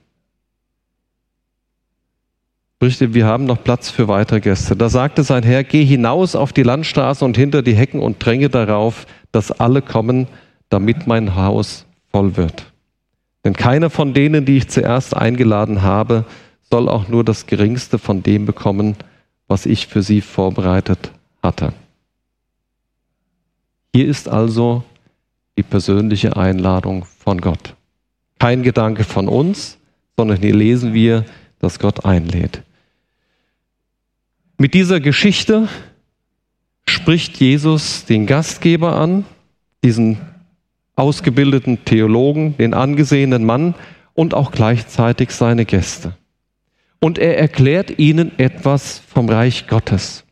Berichtet, 2.82 3.14
wir 3.14 3.28
haben 3.28 3.46
noch 3.46 3.64
Platz 3.64 3.92
für 3.92 4.08
weitere 4.08 4.40
Gäste. 4.40 4.76
Da 4.76 4.90
sagte 4.90 5.22
sein 5.22 5.44
Herr, 5.44 5.64
geh 5.64 5.86
hinaus 5.86 6.36
auf 6.36 6.52
die 6.52 6.64
Landstraße 6.64 7.24
und 7.24 7.38
hinter 7.38 7.62
die 7.62 7.76
Hecken 7.76 8.00
und 8.00 8.26
dränge 8.26 8.50
darauf, 8.50 9.06
dass 9.32 9.52
alle 9.52 9.84
kommen, 9.84 10.28
damit 10.70 11.06
mein 11.06 11.36
Haus 11.36 11.86
voll 12.12 12.38
wird. 12.38 12.66
Denn 13.46 13.54
keiner 13.54 13.92
von 13.92 14.16
denen, 14.16 14.46
die 14.46 14.58
ich 14.58 14.68
zuerst 14.68 15.16
eingeladen 15.16 15.84
habe, 15.84 16.26
soll 16.72 16.90
auch 16.90 17.08
nur 17.08 17.24
das 17.24 17.46
geringste 17.46 18.00
von 18.00 18.24
dem 18.24 18.48
bekommen, 18.48 18.96
was 19.48 19.68
ich 19.68 19.86
für 19.86 20.02
sie 20.02 20.22
vorbereitet 20.22 21.12
hatte. 21.44 21.74
Hier 23.94 24.08
ist 24.08 24.28
also 24.28 24.84
die 25.56 25.64
persönliche 25.64 26.36
Einladung 26.36 27.06
von 27.06 27.42
Gott. 27.42 27.76
Kein 28.40 28.64
Gedanke 28.64 29.04
von 29.04 29.28
uns, 29.28 29.78
sondern 30.18 30.40
hier 30.40 30.56
lesen 30.56 30.96
wir, 30.96 31.26
dass 31.60 31.78
Gott 31.78 32.06
einlädt. 32.06 32.64
Mit 34.62 34.76
dieser 34.76 35.00
Geschichte 35.00 35.68
spricht 36.88 37.38
Jesus 37.38 38.06
den 38.06 38.28
Gastgeber 38.28 38.96
an, 38.96 39.26
diesen 39.84 40.20
ausgebildeten 40.96 41.84
Theologen, 41.84 42.56
den 42.58 42.76
angesehenen 42.76 43.44
Mann 43.44 43.74
und 44.14 44.36
auch 44.36 44.52
gleichzeitig 44.52 45.32
seine 45.32 45.66
Gäste. 45.66 46.16
Und 47.00 47.18
er 47.18 47.40
erklärt 47.40 47.98
ihnen 47.98 48.38
etwas 48.38 49.00
vom 49.00 49.30
Reich 49.30 49.66
Gottes. 49.66 50.26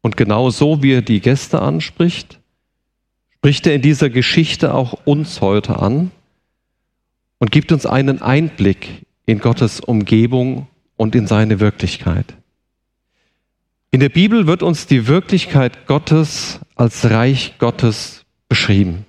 Und 0.00 0.16
genau 0.16 0.48
so 0.48 0.82
wie 0.82 0.94
er 0.94 1.02
die 1.02 1.20
Gäste 1.20 1.60
anspricht, 1.60 2.40
spricht 3.36 3.66
er 3.66 3.74
in 3.74 3.82
dieser 3.82 4.08
Geschichte 4.08 4.72
auch 4.72 4.94
uns 5.04 5.42
heute 5.42 5.78
an 5.78 6.10
und 7.38 7.52
gibt 7.52 7.70
uns 7.70 7.84
einen 7.84 8.22
Einblick 8.22 9.04
in 9.26 9.40
Gottes 9.40 9.80
Umgebung 9.80 10.68
und 11.00 11.14
in 11.14 11.26
seine 11.26 11.60
Wirklichkeit. 11.60 12.34
In 13.90 14.00
der 14.00 14.10
Bibel 14.10 14.46
wird 14.46 14.62
uns 14.62 14.86
die 14.86 15.06
Wirklichkeit 15.06 15.86
Gottes 15.86 16.60
als 16.74 17.08
Reich 17.08 17.54
Gottes 17.58 18.26
beschrieben. 18.50 19.06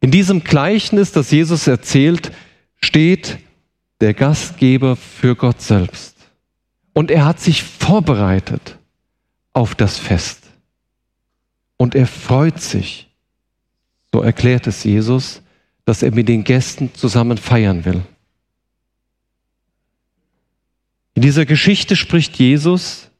In 0.00 0.10
diesem 0.10 0.42
Gleichnis, 0.42 1.12
das 1.12 1.30
Jesus 1.30 1.68
erzählt, 1.68 2.32
steht 2.82 3.38
der 4.00 4.12
Gastgeber 4.12 4.96
für 4.96 5.36
Gott 5.36 5.62
selbst. 5.62 6.16
Und 6.92 7.12
er 7.12 7.24
hat 7.24 7.38
sich 7.38 7.62
vorbereitet 7.62 8.78
auf 9.52 9.76
das 9.76 9.96
Fest. 9.96 10.42
Und 11.76 11.94
er 11.94 12.08
freut 12.08 12.60
sich, 12.60 13.08
so 14.12 14.22
erklärt 14.22 14.66
es 14.66 14.82
Jesus, 14.82 15.40
dass 15.84 16.02
er 16.02 16.12
mit 16.12 16.28
den 16.28 16.42
Gästen 16.42 16.92
zusammen 16.94 17.38
feiern 17.38 17.84
will. 17.84 18.02
In 21.14 21.22
dieser 21.22 21.46
Geschichte 21.46 21.96
spricht 21.96 22.36
Jesus 22.36 23.10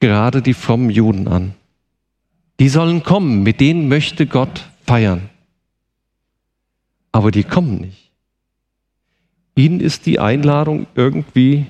gerade 0.00 0.42
die 0.42 0.54
frommen 0.54 0.90
Juden 0.90 1.28
an. 1.28 1.54
Die 2.60 2.68
sollen 2.68 3.02
kommen, 3.02 3.42
mit 3.42 3.60
denen 3.60 3.88
möchte 3.88 4.26
Gott 4.26 4.68
feiern. 4.84 5.30
Aber 7.12 7.30
die 7.30 7.44
kommen 7.44 7.80
nicht. 7.80 8.10
Ihnen 9.54 9.80
ist 9.80 10.06
die 10.06 10.18
Einladung 10.18 10.86
irgendwie 10.94 11.66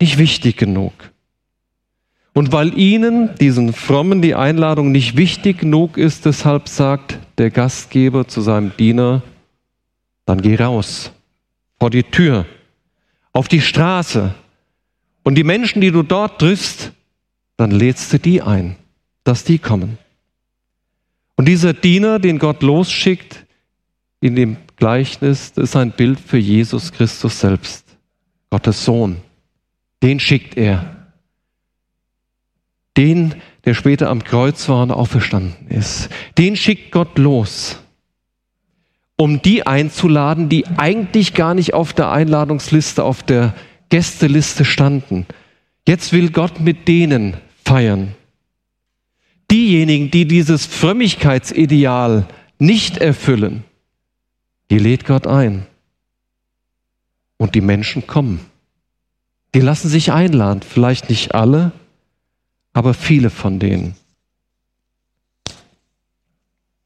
nicht 0.00 0.18
wichtig 0.18 0.56
genug. 0.56 0.92
Und 2.34 2.50
weil 2.50 2.76
ihnen, 2.78 3.34
diesen 3.36 3.72
Frommen, 3.72 4.22
die 4.22 4.34
Einladung 4.34 4.90
nicht 4.90 5.16
wichtig 5.16 5.58
genug 5.58 5.98
ist, 5.98 6.24
deshalb 6.24 6.68
sagt 6.68 7.18
der 7.36 7.50
Gastgeber 7.50 8.26
zu 8.26 8.40
seinem 8.40 8.74
Diener, 8.76 9.22
dann 10.24 10.40
geh 10.40 10.56
raus, 10.56 11.12
vor 11.78 11.90
die 11.90 12.04
Tür, 12.04 12.46
auf 13.32 13.48
die 13.48 13.60
Straße. 13.60 14.34
Und 15.22 15.36
die 15.36 15.44
Menschen, 15.44 15.80
die 15.80 15.90
du 15.90 16.02
dort 16.02 16.40
triffst, 16.40 16.92
dann 17.56 17.70
lädst 17.70 18.12
du 18.12 18.18
die 18.18 18.42
ein, 18.42 18.76
dass 19.24 19.44
die 19.44 19.58
kommen. 19.58 19.98
Und 21.36 21.46
dieser 21.46 21.72
Diener, 21.72 22.18
den 22.18 22.38
Gott 22.38 22.62
losschickt 22.62 23.46
in 24.20 24.36
dem 24.36 24.56
Gleichnis, 24.76 25.52
ist 25.56 25.76
ein 25.76 25.92
Bild 25.92 26.20
für 26.20 26.38
Jesus 26.38 26.92
Christus 26.92 27.40
selbst, 27.40 27.84
Gottes 28.50 28.84
Sohn. 28.84 29.16
Den 30.02 30.20
schickt 30.20 30.56
er 30.56 30.96
den, 32.96 33.34
der 33.64 33.74
später 33.74 34.10
am 34.10 34.24
Kreuz 34.24 34.68
war 34.68 34.82
und 34.82 34.90
auferstanden 34.90 35.68
ist. 35.68 36.10
Den 36.36 36.56
schickt 36.56 36.92
Gott 36.92 37.16
los, 37.16 37.78
um 39.16 39.40
die 39.40 39.66
einzuladen, 39.66 40.48
die 40.48 40.66
eigentlich 40.66 41.34
gar 41.34 41.54
nicht 41.54 41.74
auf 41.74 41.92
der 41.92 42.10
Einladungsliste, 42.10 43.04
auf 43.04 43.22
der 43.22 43.54
Gästeliste 43.92 44.64
standen. 44.64 45.26
Jetzt 45.86 46.14
will 46.14 46.30
Gott 46.30 46.60
mit 46.60 46.88
denen 46.88 47.36
feiern. 47.62 48.14
Diejenigen, 49.50 50.10
die 50.10 50.24
dieses 50.24 50.64
Frömmigkeitsideal 50.64 52.26
nicht 52.58 52.96
erfüllen, 52.96 53.64
die 54.70 54.78
lädt 54.78 55.04
Gott 55.04 55.26
ein. 55.26 55.66
Und 57.36 57.54
die 57.54 57.60
Menschen 57.60 58.06
kommen. 58.06 58.40
Die 59.54 59.60
lassen 59.60 59.90
sich 59.90 60.10
einladen. 60.10 60.62
Vielleicht 60.62 61.10
nicht 61.10 61.34
alle, 61.34 61.72
aber 62.72 62.94
viele 62.94 63.28
von 63.28 63.58
denen. 63.58 63.94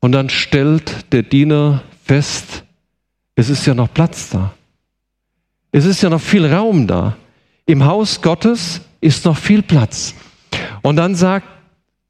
Und 0.01 0.11
dann 0.11 0.29
stellt 0.29 1.13
der 1.13 1.23
Diener 1.23 1.85
fest, 2.05 2.65
es 3.37 3.49
ist 3.49 3.65
ja 3.65 3.75
noch 3.75 3.95
Platz 3.95 4.31
da. 4.31 4.56
Es 5.73 5.85
ist 5.85 6.03
ja 6.03 6.11
noch 6.11 6.21
viel 6.21 6.47
Raum 6.47 6.87
da. 6.87 7.17
Im 7.67 7.85
Haus 7.85 8.23
Gottes 8.23 8.81
ist 9.01 9.25
noch 9.25 9.37
viel 9.37 9.63
Platz. 9.63 10.15
Und 10.83 10.97
dann 10.97 11.15
sagt 11.15 11.47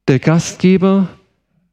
der 0.07 0.19
Gastgeber, 0.19 1.07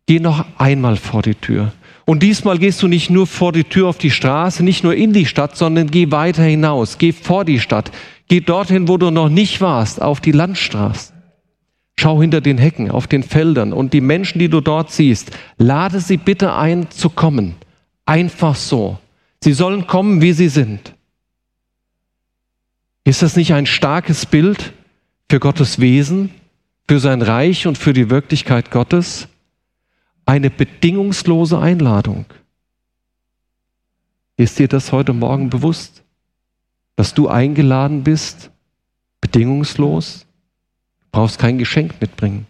geh 0.06 0.20
noch 0.20 0.44
einmal 0.58 0.96
vor 0.96 1.22
die 1.22 1.34
Tür. 1.34 1.72
Und 2.06 2.22
diesmal 2.22 2.58
gehst 2.58 2.82
du 2.82 2.88
nicht 2.88 3.10
nur 3.10 3.26
vor 3.26 3.52
die 3.52 3.64
Tür 3.64 3.88
auf 3.88 3.98
die 3.98 4.10
Straße, 4.10 4.62
nicht 4.62 4.84
nur 4.84 4.94
in 4.94 5.12
die 5.12 5.26
Stadt, 5.26 5.56
sondern 5.56 5.90
geh 5.90 6.10
weiter 6.10 6.42
hinaus, 6.42 6.98
geh 6.98 7.12
vor 7.12 7.44
die 7.44 7.60
Stadt, 7.60 7.90
geh 8.28 8.40
dorthin, 8.40 8.88
wo 8.88 8.98
du 8.98 9.10
noch 9.10 9.30
nicht 9.30 9.60
warst, 9.60 10.02
auf 10.02 10.20
die 10.20 10.32
Landstraße. 10.32 11.12
Schau 11.98 12.20
hinter 12.20 12.40
den 12.40 12.58
Hecken, 12.58 12.90
auf 12.90 13.06
den 13.06 13.22
Feldern 13.22 13.72
und 13.72 13.92
die 13.92 14.00
Menschen, 14.00 14.38
die 14.38 14.48
du 14.48 14.60
dort 14.60 14.90
siehst, 14.90 15.30
lade 15.56 16.00
sie 16.00 16.16
bitte 16.16 16.54
ein 16.54 16.90
zu 16.90 17.08
kommen. 17.08 17.54
Einfach 18.04 18.56
so. 18.56 18.98
Sie 19.42 19.52
sollen 19.52 19.86
kommen, 19.86 20.20
wie 20.20 20.32
sie 20.32 20.48
sind. 20.48 20.94
Ist 23.04 23.20
das 23.20 23.36
nicht 23.36 23.52
ein 23.52 23.66
starkes 23.66 24.24
Bild 24.24 24.72
für 25.30 25.38
Gottes 25.38 25.78
Wesen, 25.78 26.30
für 26.88 26.98
sein 26.98 27.20
Reich 27.20 27.66
und 27.66 27.76
für 27.76 27.92
die 27.92 28.08
Wirklichkeit 28.08 28.70
Gottes? 28.70 29.28
Eine 30.24 30.48
bedingungslose 30.48 31.58
Einladung. 31.58 32.24
Ist 34.38 34.58
dir 34.58 34.68
das 34.68 34.90
heute 34.90 35.12
Morgen 35.12 35.50
bewusst, 35.50 36.02
dass 36.96 37.12
du 37.12 37.28
eingeladen 37.28 38.02
bist, 38.04 38.50
bedingungslos? 39.20 40.26
brauchst 41.14 41.38
kein 41.38 41.58
Geschenk 41.58 42.00
mitbringen. 42.00 42.48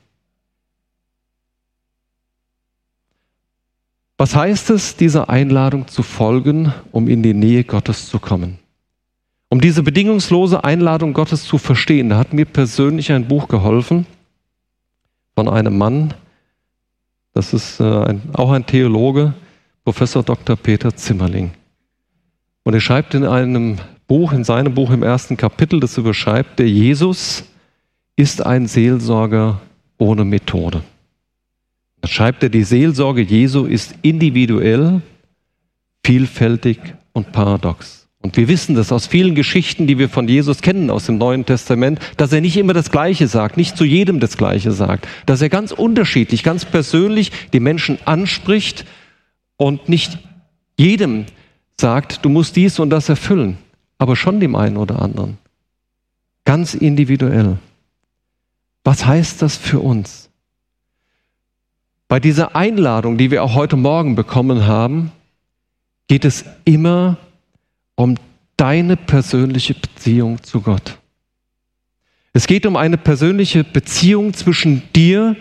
Was 4.16 4.34
heißt 4.34 4.70
es, 4.70 4.96
dieser 4.96 5.28
Einladung 5.28 5.86
zu 5.86 6.02
folgen, 6.02 6.72
um 6.90 7.08
in 7.08 7.22
die 7.22 7.34
Nähe 7.34 7.64
Gottes 7.64 8.08
zu 8.08 8.18
kommen? 8.18 8.58
Um 9.54 9.60
diese 9.60 9.84
bedingungslose 9.84 10.64
Einladung 10.64 11.12
Gottes 11.12 11.44
zu 11.44 11.58
verstehen, 11.58 12.08
da 12.08 12.18
hat 12.18 12.32
mir 12.32 12.44
persönlich 12.44 13.12
ein 13.12 13.28
Buch 13.28 13.46
geholfen 13.46 14.04
von 15.36 15.48
einem 15.48 15.78
Mann, 15.78 16.12
das 17.34 17.54
ist 17.54 17.78
äh, 17.78 17.84
ein, 17.84 18.22
auch 18.32 18.50
ein 18.50 18.66
Theologe, 18.66 19.32
Professor 19.84 20.24
Dr. 20.24 20.56
Peter 20.56 20.96
Zimmerling. 20.96 21.52
Und 22.64 22.74
er 22.74 22.80
schreibt 22.80 23.14
in 23.14 23.24
einem 23.24 23.78
Buch, 24.08 24.32
in 24.32 24.42
seinem 24.42 24.74
Buch 24.74 24.90
im 24.90 25.04
ersten 25.04 25.36
Kapitel, 25.36 25.78
das 25.78 25.98
überschreibt, 25.98 26.58
der 26.58 26.68
Jesus 26.68 27.44
ist 28.16 28.44
ein 28.44 28.66
Seelsorger 28.66 29.60
ohne 29.98 30.24
Methode. 30.24 30.82
Da 32.00 32.08
schreibt 32.08 32.42
er, 32.42 32.48
die 32.48 32.64
Seelsorge 32.64 33.22
Jesu 33.22 33.66
ist 33.66 33.94
individuell, 34.02 35.00
vielfältig 36.02 36.80
und 37.12 37.30
paradox. 37.30 38.03
Und 38.24 38.38
wir 38.38 38.48
wissen 38.48 38.74
das 38.74 38.90
aus 38.90 39.06
vielen 39.06 39.34
Geschichten, 39.34 39.86
die 39.86 39.98
wir 39.98 40.08
von 40.08 40.26
Jesus 40.26 40.62
kennen 40.62 40.88
aus 40.88 41.04
dem 41.04 41.18
Neuen 41.18 41.44
Testament, 41.44 42.00
dass 42.16 42.32
er 42.32 42.40
nicht 42.40 42.56
immer 42.56 42.72
das 42.72 42.90
Gleiche 42.90 43.28
sagt, 43.28 43.58
nicht 43.58 43.76
zu 43.76 43.84
jedem 43.84 44.18
das 44.18 44.38
Gleiche 44.38 44.72
sagt, 44.72 45.06
dass 45.26 45.42
er 45.42 45.50
ganz 45.50 45.72
unterschiedlich, 45.72 46.42
ganz 46.42 46.64
persönlich 46.64 47.32
die 47.52 47.60
Menschen 47.60 47.98
anspricht 48.06 48.86
und 49.58 49.90
nicht 49.90 50.18
jedem 50.78 51.26
sagt, 51.78 52.24
du 52.24 52.30
musst 52.30 52.56
dies 52.56 52.78
und 52.78 52.88
das 52.88 53.10
erfüllen, 53.10 53.58
aber 53.98 54.16
schon 54.16 54.40
dem 54.40 54.56
einen 54.56 54.78
oder 54.78 55.02
anderen. 55.02 55.36
Ganz 56.46 56.72
individuell. 56.72 57.58
Was 58.84 59.04
heißt 59.04 59.42
das 59.42 59.58
für 59.58 59.80
uns? 59.80 60.30
Bei 62.08 62.20
dieser 62.20 62.56
Einladung, 62.56 63.18
die 63.18 63.30
wir 63.30 63.44
auch 63.44 63.54
heute 63.54 63.76
Morgen 63.76 64.14
bekommen 64.14 64.66
haben, 64.66 65.12
geht 66.08 66.24
es 66.24 66.46
immer 66.64 67.18
um 67.18 67.33
deine 68.56 68.96
persönliche 68.96 69.74
Beziehung 69.74 70.42
zu 70.42 70.60
Gott. 70.60 70.98
Es 72.32 72.46
geht 72.46 72.66
um 72.66 72.76
eine 72.76 72.98
persönliche 72.98 73.62
Beziehung 73.62 74.34
zwischen 74.34 74.82
dir 74.94 75.36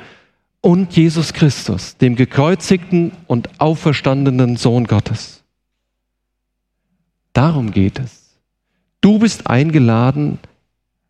und 0.62 0.96
Jesus 0.96 1.34
Christus, 1.34 1.98
dem 1.98 2.16
gekreuzigten 2.16 3.12
und 3.28 3.60
auferstandenen 3.60 4.56
Sohn 4.56 4.86
Gottes. 4.86 5.44
Darum 7.34 7.72
geht 7.72 8.00
es. 8.00 8.40
Du 9.02 9.20
bist 9.20 9.48
eingeladen, 9.48 10.40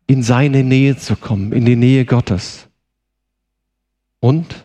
in 0.06 0.22
seine 0.22 0.64
Nähe 0.64 0.96
zu 0.96 1.16
kommen, 1.16 1.52
in 1.52 1.64
die 1.64 1.76
Nähe 1.76 2.04
Gottes. 2.04 2.66
Und 4.20 4.64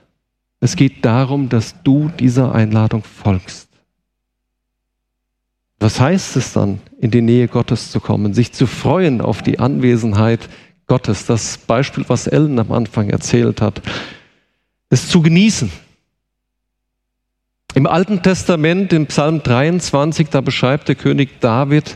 es 0.59 0.75
geht 0.75 1.05
darum, 1.05 1.49
dass 1.49 1.81
du 1.83 2.09
dieser 2.09 2.53
Einladung 2.53 3.03
folgst. 3.03 3.68
Was 5.79 5.99
heißt 5.99 6.35
es 6.35 6.53
dann, 6.53 6.81
in 6.99 7.09
die 7.09 7.21
Nähe 7.21 7.47
Gottes 7.47 7.89
zu 7.89 8.01
kommen, 8.01 8.33
sich 8.33 8.51
zu 8.51 8.67
freuen 8.67 9.21
auf 9.21 9.41
die 9.41 9.59
Anwesenheit 9.59 10.49
Gottes? 10.87 11.25
Das 11.25 11.57
Beispiel, 11.57 12.03
was 12.07 12.27
Ellen 12.27 12.59
am 12.59 12.71
Anfang 12.73 13.09
erzählt 13.09 13.61
hat, 13.61 13.81
es 14.89 15.07
zu 15.07 15.21
genießen. 15.21 15.71
Im 17.75 17.87
Alten 17.87 18.21
Testament, 18.21 18.91
im 18.91 19.07
Psalm 19.07 19.41
23, 19.41 20.27
da 20.29 20.41
beschreibt 20.41 20.89
der 20.89 20.95
König 20.95 21.39
David, 21.39 21.95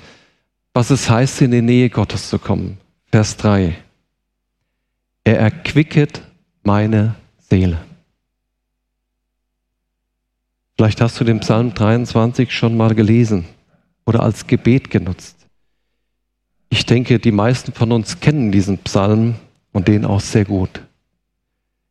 was 0.73 0.89
es 0.89 1.09
heißt, 1.09 1.41
in 1.41 1.51
die 1.51 1.61
Nähe 1.61 1.89
Gottes 1.89 2.29
zu 2.29 2.39
kommen. 2.39 2.77
Vers 3.11 3.35
3. 3.37 3.75
Er 5.25 5.39
erquicket 5.39 6.21
meine 6.63 7.15
Seele. 7.49 7.79
Vielleicht 10.77 11.01
hast 11.01 11.19
du 11.19 11.23
den 11.23 11.41
Psalm 11.41 11.73
23 11.73 12.51
schon 12.51 12.77
mal 12.77 12.95
gelesen 12.95 13.45
oder 14.05 14.21
als 14.23 14.47
Gebet 14.47 14.89
genutzt. 14.89 15.47
Ich 16.69 16.85
denke, 16.85 17.19
die 17.19 17.31
meisten 17.31 17.73
von 17.73 17.91
uns 17.91 18.19
kennen 18.19 18.51
diesen 18.51 18.79
Psalm 18.79 19.35
und 19.71 19.87
den 19.87 20.05
auch 20.05 20.21
sehr 20.21 20.45
gut. 20.45 20.81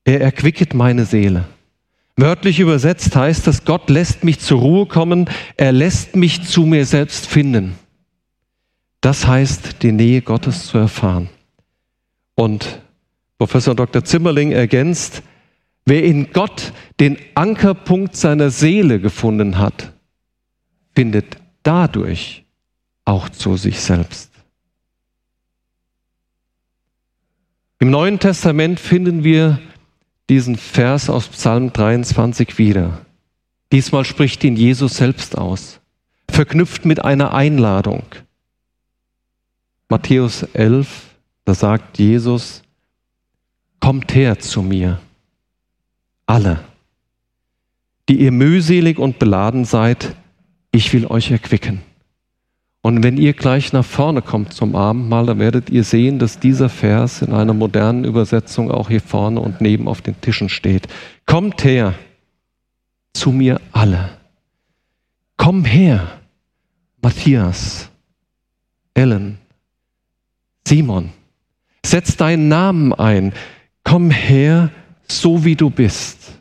Er 0.05 0.21
erquicket 0.21 0.75
meine 0.75 1.05
Seele. 1.05 1.45
Wörtlich 2.17 2.61
übersetzt 2.61 3.15
heißt 3.17 3.47
das, 3.47 3.65
Gott 3.65 3.89
lässt 3.89 4.25
mich 4.25 4.41
zur 4.41 4.61
Ruhe 4.61 4.87
kommen, 4.87 5.31
er 5.57 5.73
lässt 5.73 6.17
mich 6.17 6.43
zu 6.43 6.67
mir 6.67 6.85
selbst 6.85 7.27
finden. 7.27 7.77
Das 9.01 9.27
heißt, 9.27 9.83
die 9.83 9.93
Nähe 9.93 10.23
Gottes 10.23 10.67
zu 10.67 10.79
erfahren. 10.79 11.29
Und 12.35 12.81
Professor 13.39 13.75
Dr. 13.75 14.05
Zimmerling 14.05 14.53
ergänzt, 14.53 15.23
wer 15.85 16.05
in 16.05 16.33
Gott 16.33 16.73
den 17.01 17.19
Ankerpunkt 17.35 18.17
seiner 18.17 18.51
Seele 18.51 19.01
gefunden 19.01 19.59
hat, 19.59 19.93
findet 20.95 21.42
dadurch 21.63 22.45
auch 23.05 23.29
zu 23.29 23.57
sich 23.57 23.81
selbst. 23.81 24.31
Im 27.79 27.91
Neuen 27.91 28.21
Testament 28.21 28.79
finden 28.79 29.25
wir 29.25 29.59
diesen 30.29 30.57
Vers 30.57 31.11
aus 31.11 31.29
Psalm 31.29 31.73
23 31.73 32.57
wieder. 32.59 33.05
Diesmal 33.73 34.05
spricht 34.05 34.45
ihn 34.45 34.55
Jesus 34.55 34.99
selbst 34.99 35.37
aus, 35.37 35.81
verknüpft 36.29 36.85
mit 36.85 37.05
einer 37.05 37.35
Einladung. 37.35 38.05
Matthäus 39.89 40.45
11, 40.55 41.17
da 41.45 41.55
sagt 41.55 41.99
Jesus, 41.99 42.63
kommt 43.81 44.15
her 44.15 44.39
zu 44.39 44.63
mir, 44.63 45.01
alle, 46.25 46.63
die 48.09 48.21
ihr 48.21 48.31
mühselig 48.33 48.99
und 48.99 49.19
beladen 49.19 49.65
seid, 49.65 50.15
ich 50.73 50.93
will 50.93 51.07
euch 51.07 51.31
erquicken. 51.31 51.83
Und 52.81 53.05
wenn 53.05 53.17
ihr 53.17 53.33
gleich 53.33 53.73
nach 53.73 53.85
vorne 53.85 54.23
kommt 54.23 54.53
zum 54.53 54.75
Abendmahl, 54.75 55.27
dann 55.27 55.39
werdet 55.39 55.71
ihr 55.71 55.85
sehen, 55.85 56.19
dass 56.19 56.41
dieser 56.41 56.69
Vers 56.69 57.23
in 57.23 57.33
einer 57.33 57.55
modernen 57.55 58.05
Übersetzung 58.05 58.73
auch 58.73 58.89
hier 58.89 59.01
vorne 59.01 59.41
und 59.41 59.61
neben 59.61 59.87
auf 59.87 60.03
den 60.03 60.21
Tischen 60.21 60.49
steht. 60.49 60.89
Kommt 61.25 61.63
her 61.63 61.95
zu 63.13 63.31
mir 63.31 63.61
alle. 63.71 64.11
Komm 65.37 65.65
her, 65.65 66.21
Matthias, 67.01 67.89
Ellen, 68.95 69.39
Simon. 70.67 71.11
Setz 71.85 72.17
deinen 72.17 72.49
Namen 72.49 72.93
ein. 72.93 73.33
Komm 73.85 74.11
her, 74.11 74.71
so 75.09 75.45
wie 75.45 75.57
du 75.57 75.71
bist. 75.71 76.33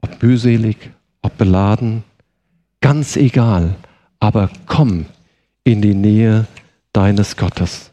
Ob 0.00 0.22
mühselig, 0.22 0.76
ob 1.22 1.36
beladen, 1.38 2.04
ganz 2.84 3.16
egal 3.16 3.76
aber 4.24 4.48
komm 4.64 5.04
in 5.64 5.82
die 5.82 5.94
Nähe 5.94 6.46
deines 6.94 7.36
Gottes. 7.36 7.92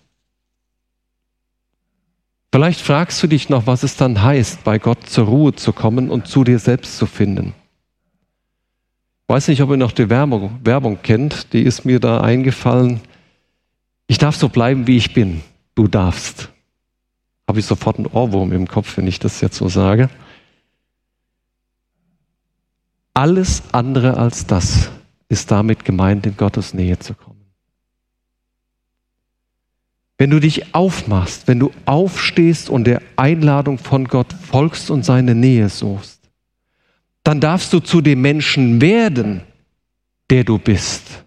Vielleicht 2.54 2.80
fragst 2.80 3.22
du 3.22 3.28
dich 3.28 3.50
noch, 3.50 3.68
was 3.68 3.84
es 3.84 3.98
dann 3.98 4.22
heißt, 4.22 4.64
bei 4.64 4.80
Gott 4.80 5.10
zur 5.10 5.28
Ruhe 5.28 5.54
zu 5.54 5.74
kommen 5.74 6.10
und 6.10 6.28
zu 6.28 6.46
dir 6.46 6.58
selbst 6.60 6.98
zu 6.98 7.06
finden. 7.06 7.54
Ich 9.24 9.34
weiß 9.34 9.50
nicht, 9.50 9.62
ob 9.62 9.72
ihr 9.72 9.78
noch 9.78 9.92
die 9.92 10.10
Werbung, 10.10 10.60
Werbung 10.64 11.00
kennt, 11.02 11.52
die 11.52 11.64
ist 11.64 11.84
mir 11.84 12.00
da 12.00 12.22
eingefallen. 12.22 13.02
Ich 14.08 14.18
darf 14.18 14.38
so 14.38 14.48
bleiben, 14.48 14.88
wie 14.88 14.98
ich 14.98 15.14
bin. 15.14 15.42
Du 15.76 15.88
darfst. 15.88 16.50
Habe 17.46 17.60
ich 17.60 17.66
sofort 17.66 17.98
einen 17.98 18.08
Ohrwurm 18.08 18.54
im 18.54 18.68
Kopf, 18.70 18.96
wenn 18.96 19.08
ich 19.08 19.20
das 19.20 19.42
jetzt 19.42 19.58
so 19.58 19.68
sage. 19.68 20.10
Alles 23.22 23.62
andere 23.72 24.18
als 24.18 24.48
das 24.48 24.90
ist 25.30 25.52
damit 25.52 25.86
gemeint, 25.86 26.26
in 26.26 26.36
Gottes 26.36 26.74
Nähe 26.74 26.98
zu 26.98 27.14
kommen. 27.14 27.46
Wenn 30.18 30.32
du 30.32 30.40
dich 30.40 30.74
aufmachst, 30.74 31.48
wenn 31.48 31.60
du 31.60 31.70
aufstehst 31.86 32.68
und 32.68 32.86
der 32.86 33.00
Einladung 33.18 33.78
von 33.78 34.08
Gott 34.08 34.34
folgst 34.34 34.90
und 34.90 35.06
seine 35.06 35.36
Nähe 35.36 35.70
suchst, 35.70 36.20
dann 37.24 37.40
darfst 37.40 37.72
du 37.74 37.80
zu 37.80 38.02
dem 38.02 38.22
Menschen 38.24 38.82
werden, 38.82 39.42
der 40.32 40.44
du 40.44 40.58
bist. 40.58 41.24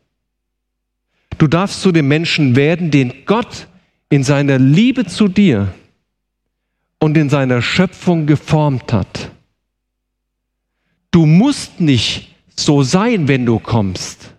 Du 1.38 1.46
darfst 1.46 1.80
zu 1.80 1.92
dem 1.92 2.08
Menschen 2.08 2.56
werden, 2.56 2.90
den 2.90 3.24
Gott 3.24 3.68
in 4.08 4.24
seiner 4.24 4.58
Liebe 4.58 5.06
zu 5.06 5.28
dir 5.28 5.72
und 6.98 7.16
in 7.16 7.30
seiner 7.30 7.62
Schöpfung 7.62 8.26
geformt 8.26 8.92
hat. 8.92 9.30
Du 11.14 11.26
musst 11.26 11.80
nicht 11.80 12.34
so 12.56 12.82
sein, 12.82 13.28
wenn 13.28 13.46
du 13.46 13.60
kommst. 13.60 14.34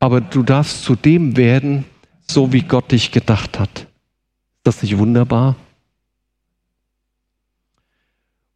Aber 0.00 0.22
du 0.22 0.42
darfst 0.42 0.82
zu 0.82 0.96
dem 0.96 1.36
werden, 1.36 1.84
so 2.26 2.54
wie 2.54 2.62
Gott 2.62 2.90
dich 2.90 3.12
gedacht 3.12 3.58
hat. 3.58 3.80
Ist 3.80 4.64
das 4.64 4.82
nicht 4.82 4.96
wunderbar? 4.96 5.56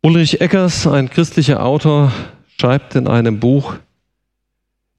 Ulrich 0.00 0.40
Eckers, 0.40 0.86
ein 0.86 1.10
christlicher 1.10 1.62
Autor, 1.62 2.10
schreibt 2.58 2.96
in 2.96 3.06
einem 3.06 3.40
Buch, 3.40 3.74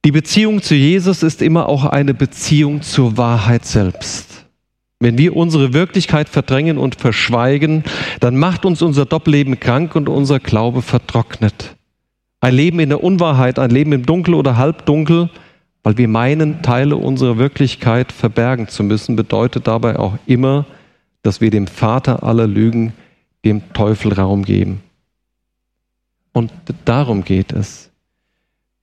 die 0.06 0.12
Beziehung 0.12 0.62
zu 0.62 0.76
Jesus 0.76 1.24
ist 1.24 1.42
immer 1.42 1.68
auch 1.68 1.86
eine 1.86 2.14
Beziehung 2.14 2.84
zur 2.84 3.18
Wahrheit 3.18 3.66
selbst. 3.66 4.46
Wenn 5.00 5.18
wir 5.18 5.36
unsere 5.36 5.74
Wirklichkeit 5.74 6.30
verdrängen 6.30 6.78
und 6.78 6.94
verschweigen, 6.94 7.86
dann 8.20 8.38
macht 8.38 8.66
uns 8.66 8.84
unser 8.84 9.08
Doppelleben 9.08 9.60
krank 9.60 9.96
und 9.96 10.10
unser 10.10 10.40
Glaube 10.40 10.84
vertrocknet. 10.84 11.76
Ein 12.42 12.56
Leben 12.56 12.80
in 12.80 12.90
der 12.90 13.04
Unwahrheit, 13.04 13.60
ein 13.60 13.70
Leben 13.70 13.94
im 13.94 14.06
Dunkel 14.06 14.34
oder 14.34 14.58
Halbdunkel, 14.58 15.30
weil 15.84 15.98
wir 15.98 16.08
meinen, 16.08 16.64
Teile 16.64 16.98
unserer 16.98 17.38
Wirklichkeit 17.38 18.12
verbergen 18.12 18.68
zu 18.68 18.84
müssen, 18.84 19.16
bedeutet 19.16 19.68
dabei 19.68 19.98
auch 19.98 20.18
immer, 20.26 20.66
dass 21.22 21.40
wir 21.40 21.52
dem 21.52 21.68
Vater 21.68 22.24
aller 22.24 22.48
Lügen, 22.48 22.94
dem 23.46 23.74
Teufel 23.74 24.14
Raum 24.14 24.44
geben. 24.44 24.82
Und 26.34 26.52
darum 26.86 27.24
geht 27.24 27.52
es. 27.54 27.92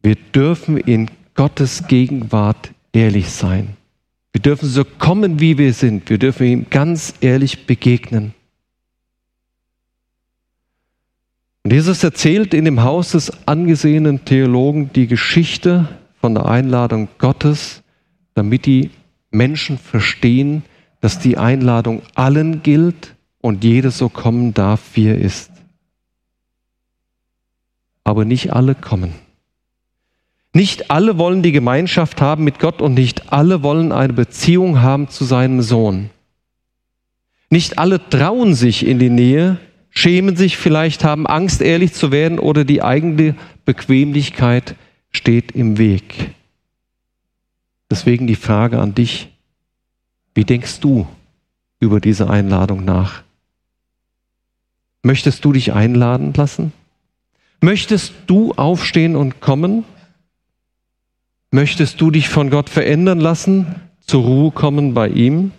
Wir 0.03 0.15
dürfen 0.15 0.77
in 0.77 1.11
Gottes 1.35 1.87
Gegenwart 1.89 2.71
ehrlich 2.93 3.31
sein. 3.31 3.77
Wir 4.33 4.43
dürfen 4.43 4.69
so 4.69 4.85
kommen, 4.85 5.41
wie 5.41 5.59
wir 5.59 5.73
sind. 5.73 6.11
Wir 6.11 6.19
dürfen 6.19 6.47
ihm 6.47 6.67
ganz 6.71 7.15
ehrlich 7.21 7.67
begegnen. 7.67 8.35
Und 11.69 11.75
Jesus 11.75 12.03
erzählt 12.03 12.55
in 12.55 12.65
dem 12.65 12.83
Haus 12.83 13.11
des 13.11 13.47
angesehenen 13.47 14.25
Theologen 14.25 14.91
die 14.95 15.07
Geschichte 15.07 15.87
von 16.19 16.33
der 16.35 16.47
Einladung 16.47 17.09
Gottes, 17.19 17.83
damit 18.33 18.65
die 18.65 18.89
Menschen 19.31 19.77
verstehen, 19.77 20.63
dass 21.03 21.19
die 21.19 21.37
Einladung 21.37 22.01
allen 22.15 22.63
gilt 22.63 23.15
und 23.43 23.65
jeder 23.65 23.91
so 23.91 24.09
kommen 24.09 24.55
darf, 24.55 24.81
wie 24.95 25.09
er 25.09 25.19
ist. 25.19 25.51
Aber 28.03 28.25
nicht 28.25 28.55
alle 28.55 28.75
kommen. 28.75 29.13
Nicht 30.55 30.91
alle 30.91 31.19
wollen 31.19 31.43
die 31.43 31.53
Gemeinschaft 31.53 32.23
haben 32.23 32.45
mit 32.45 32.61
Gott 32.61 32.81
und 32.81 32.95
nicht 32.95 33.31
alle 33.31 33.63
wollen 33.63 33.93
eine 33.93 34.15
Beziehung 34.15 34.81
haben 34.81 35.11
zu 35.11 35.27
seinem 35.27 35.61
Sohn. 35.61 36.09
Nicht 37.51 37.79
alle 37.79 38.09
trauen 38.09 38.55
sich 38.55 38.87
in 38.87 38.99
die 38.99 39.11
Nähe 39.11 39.59
schämen 39.99 40.37
sich 40.37 40.57
vielleicht, 40.57 41.03
haben 41.03 41.27
Angst, 41.27 41.61
ehrlich 41.61 41.93
zu 41.93 42.13
werden 42.13 42.39
oder 42.39 42.65
die 42.65 42.83
eigene 42.83 43.35
Bequemlichkeit 43.65 44.77
steht 45.11 45.51
im 45.53 45.77
Weg. 45.77 46.35
Deswegen 47.91 48.29
die 48.29 48.37
Frage 48.37 48.79
an 48.79 48.95
dich, 48.95 49.29
wie 50.35 50.45
denkst 50.45 50.79
du 50.79 51.09
über 51.81 51.99
diese 52.01 52.31
Einladung 52.31 52.85
nach? 52.85 53.25
Möchtest 55.03 55.45
du 55.45 55.53
dich 55.53 55.73
einladen 55.73 56.33
lassen? 56.33 56.73
Möchtest 57.61 58.13
du 58.29 58.53
aufstehen 58.53 59.17
und 59.17 59.41
kommen? 59.41 59.85
Möchtest 61.51 62.01
du 62.01 62.13
dich 62.13 62.29
von 62.29 62.51
Gott 62.51 62.69
verändern 62.71 63.19
lassen, 63.19 63.75
zur 63.99 64.23
Ruhe 64.23 64.51
kommen 64.53 64.95
bei 64.95 65.09
ihm? 65.09 65.51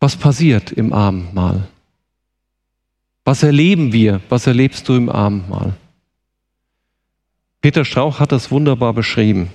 Was 0.00 0.16
passiert 0.16 0.72
im 0.72 0.94
Abendmahl? 0.94 1.68
Was 3.24 3.42
erleben 3.42 3.92
wir? 3.92 4.20
Was 4.30 4.46
erlebst 4.46 4.88
du 4.88 4.94
im 4.94 5.10
Abendmahl? 5.10 5.74
Peter 7.60 7.84
Strauch 7.84 8.18
hat 8.18 8.32
das 8.32 8.50
wunderbar 8.50 8.94
beschrieben. 8.94 9.50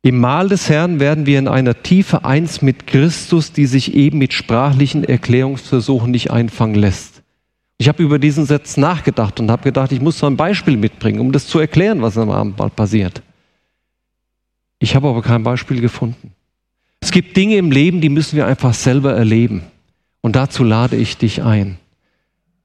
Im 0.00 0.18
Mahl 0.18 0.48
des 0.48 0.70
Herrn 0.70 0.98
werden 0.98 1.26
wir 1.26 1.38
in 1.38 1.48
einer 1.48 1.82
Tiefe 1.82 2.24
eins 2.24 2.62
mit 2.62 2.86
Christus, 2.86 3.52
die 3.52 3.66
sich 3.66 3.94
eben 3.94 4.18
mit 4.18 4.32
sprachlichen 4.32 5.04
Erklärungsversuchen 5.04 6.10
nicht 6.10 6.30
einfangen 6.30 6.76
lässt. 6.76 7.22
Ich 7.76 7.88
habe 7.88 8.02
über 8.02 8.18
diesen 8.18 8.46
Satz 8.46 8.78
nachgedacht 8.78 9.38
und 9.40 9.50
habe 9.50 9.64
gedacht, 9.64 9.92
ich 9.92 10.00
muss 10.00 10.18
so 10.18 10.26
ein 10.26 10.38
Beispiel 10.38 10.78
mitbringen, 10.78 11.20
um 11.20 11.32
das 11.32 11.46
zu 11.46 11.58
erklären, 11.58 12.00
was 12.00 12.16
am 12.16 12.30
Abendmahl 12.30 12.70
passiert. 12.70 13.20
Ich 14.78 14.94
habe 14.94 15.08
aber 15.08 15.20
kein 15.20 15.42
Beispiel 15.42 15.80
gefunden. 15.82 16.32
Es 17.06 17.12
gibt 17.12 17.36
Dinge 17.36 17.56
im 17.56 17.70
Leben, 17.70 18.00
die 18.00 18.08
müssen 18.08 18.34
wir 18.34 18.48
einfach 18.48 18.74
selber 18.74 19.14
erleben. 19.14 19.62
Und 20.22 20.34
dazu 20.34 20.64
lade 20.64 20.96
ich 20.96 21.16
dich 21.16 21.44
ein, 21.44 21.78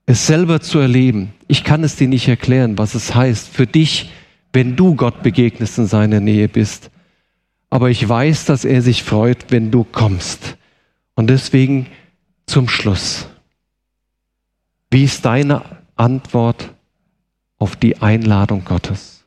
es 0.07 0.25
selber 0.25 0.61
zu 0.61 0.79
erleben. 0.79 1.31
Ich 1.47 1.63
kann 1.63 1.83
es 1.83 1.95
dir 1.95 2.07
nicht 2.07 2.27
erklären, 2.27 2.79
was 2.79 2.95
es 2.95 3.13
heißt 3.13 3.49
für 3.49 3.67
dich, 3.67 4.09
wenn 4.51 4.75
du 4.75 4.95
Gott 4.95 5.21
begegnest 5.21 5.77
in 5.77 5.85
seiner 5.85 6.21
Nähe 6.21 6.49
bist. 6.49 6.89
Aber 7.69 7.91
ich 7.91 8.09
weiß, 8.09 8.45
dass 8.45 8.65
er 8.65 8.81
sich 8.81 9.03
freut, 9.03 9.51
wenn 9.51 9.69
du 9.69 9.83
kommst. 9.83 10.57
Und 11.13 11.29
deswegen 11.29 11.85
zum 12.47 12.67
Schluss. 12.67 13.27
Wie 14.89 15.03
ist 15.03 15.23
deine 15.23 15.61
Antwort 15.95 16.73
auf 17.59 17.75
die 17.75 18.01
Einladung 18.01 18.65
Gottes? 18.65 19.23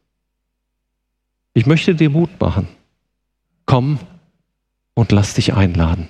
Ich 1.52 1.66
möchte 1.66 1.94
dir 1.94 2.10
Mut 2.10 2.30
machen. 2.40 2.66
Komm 3.64 4.00
und 4.94 5.12
lass 5.12 5.34
dich 5.34 5.54
einladen. 5.54 6.08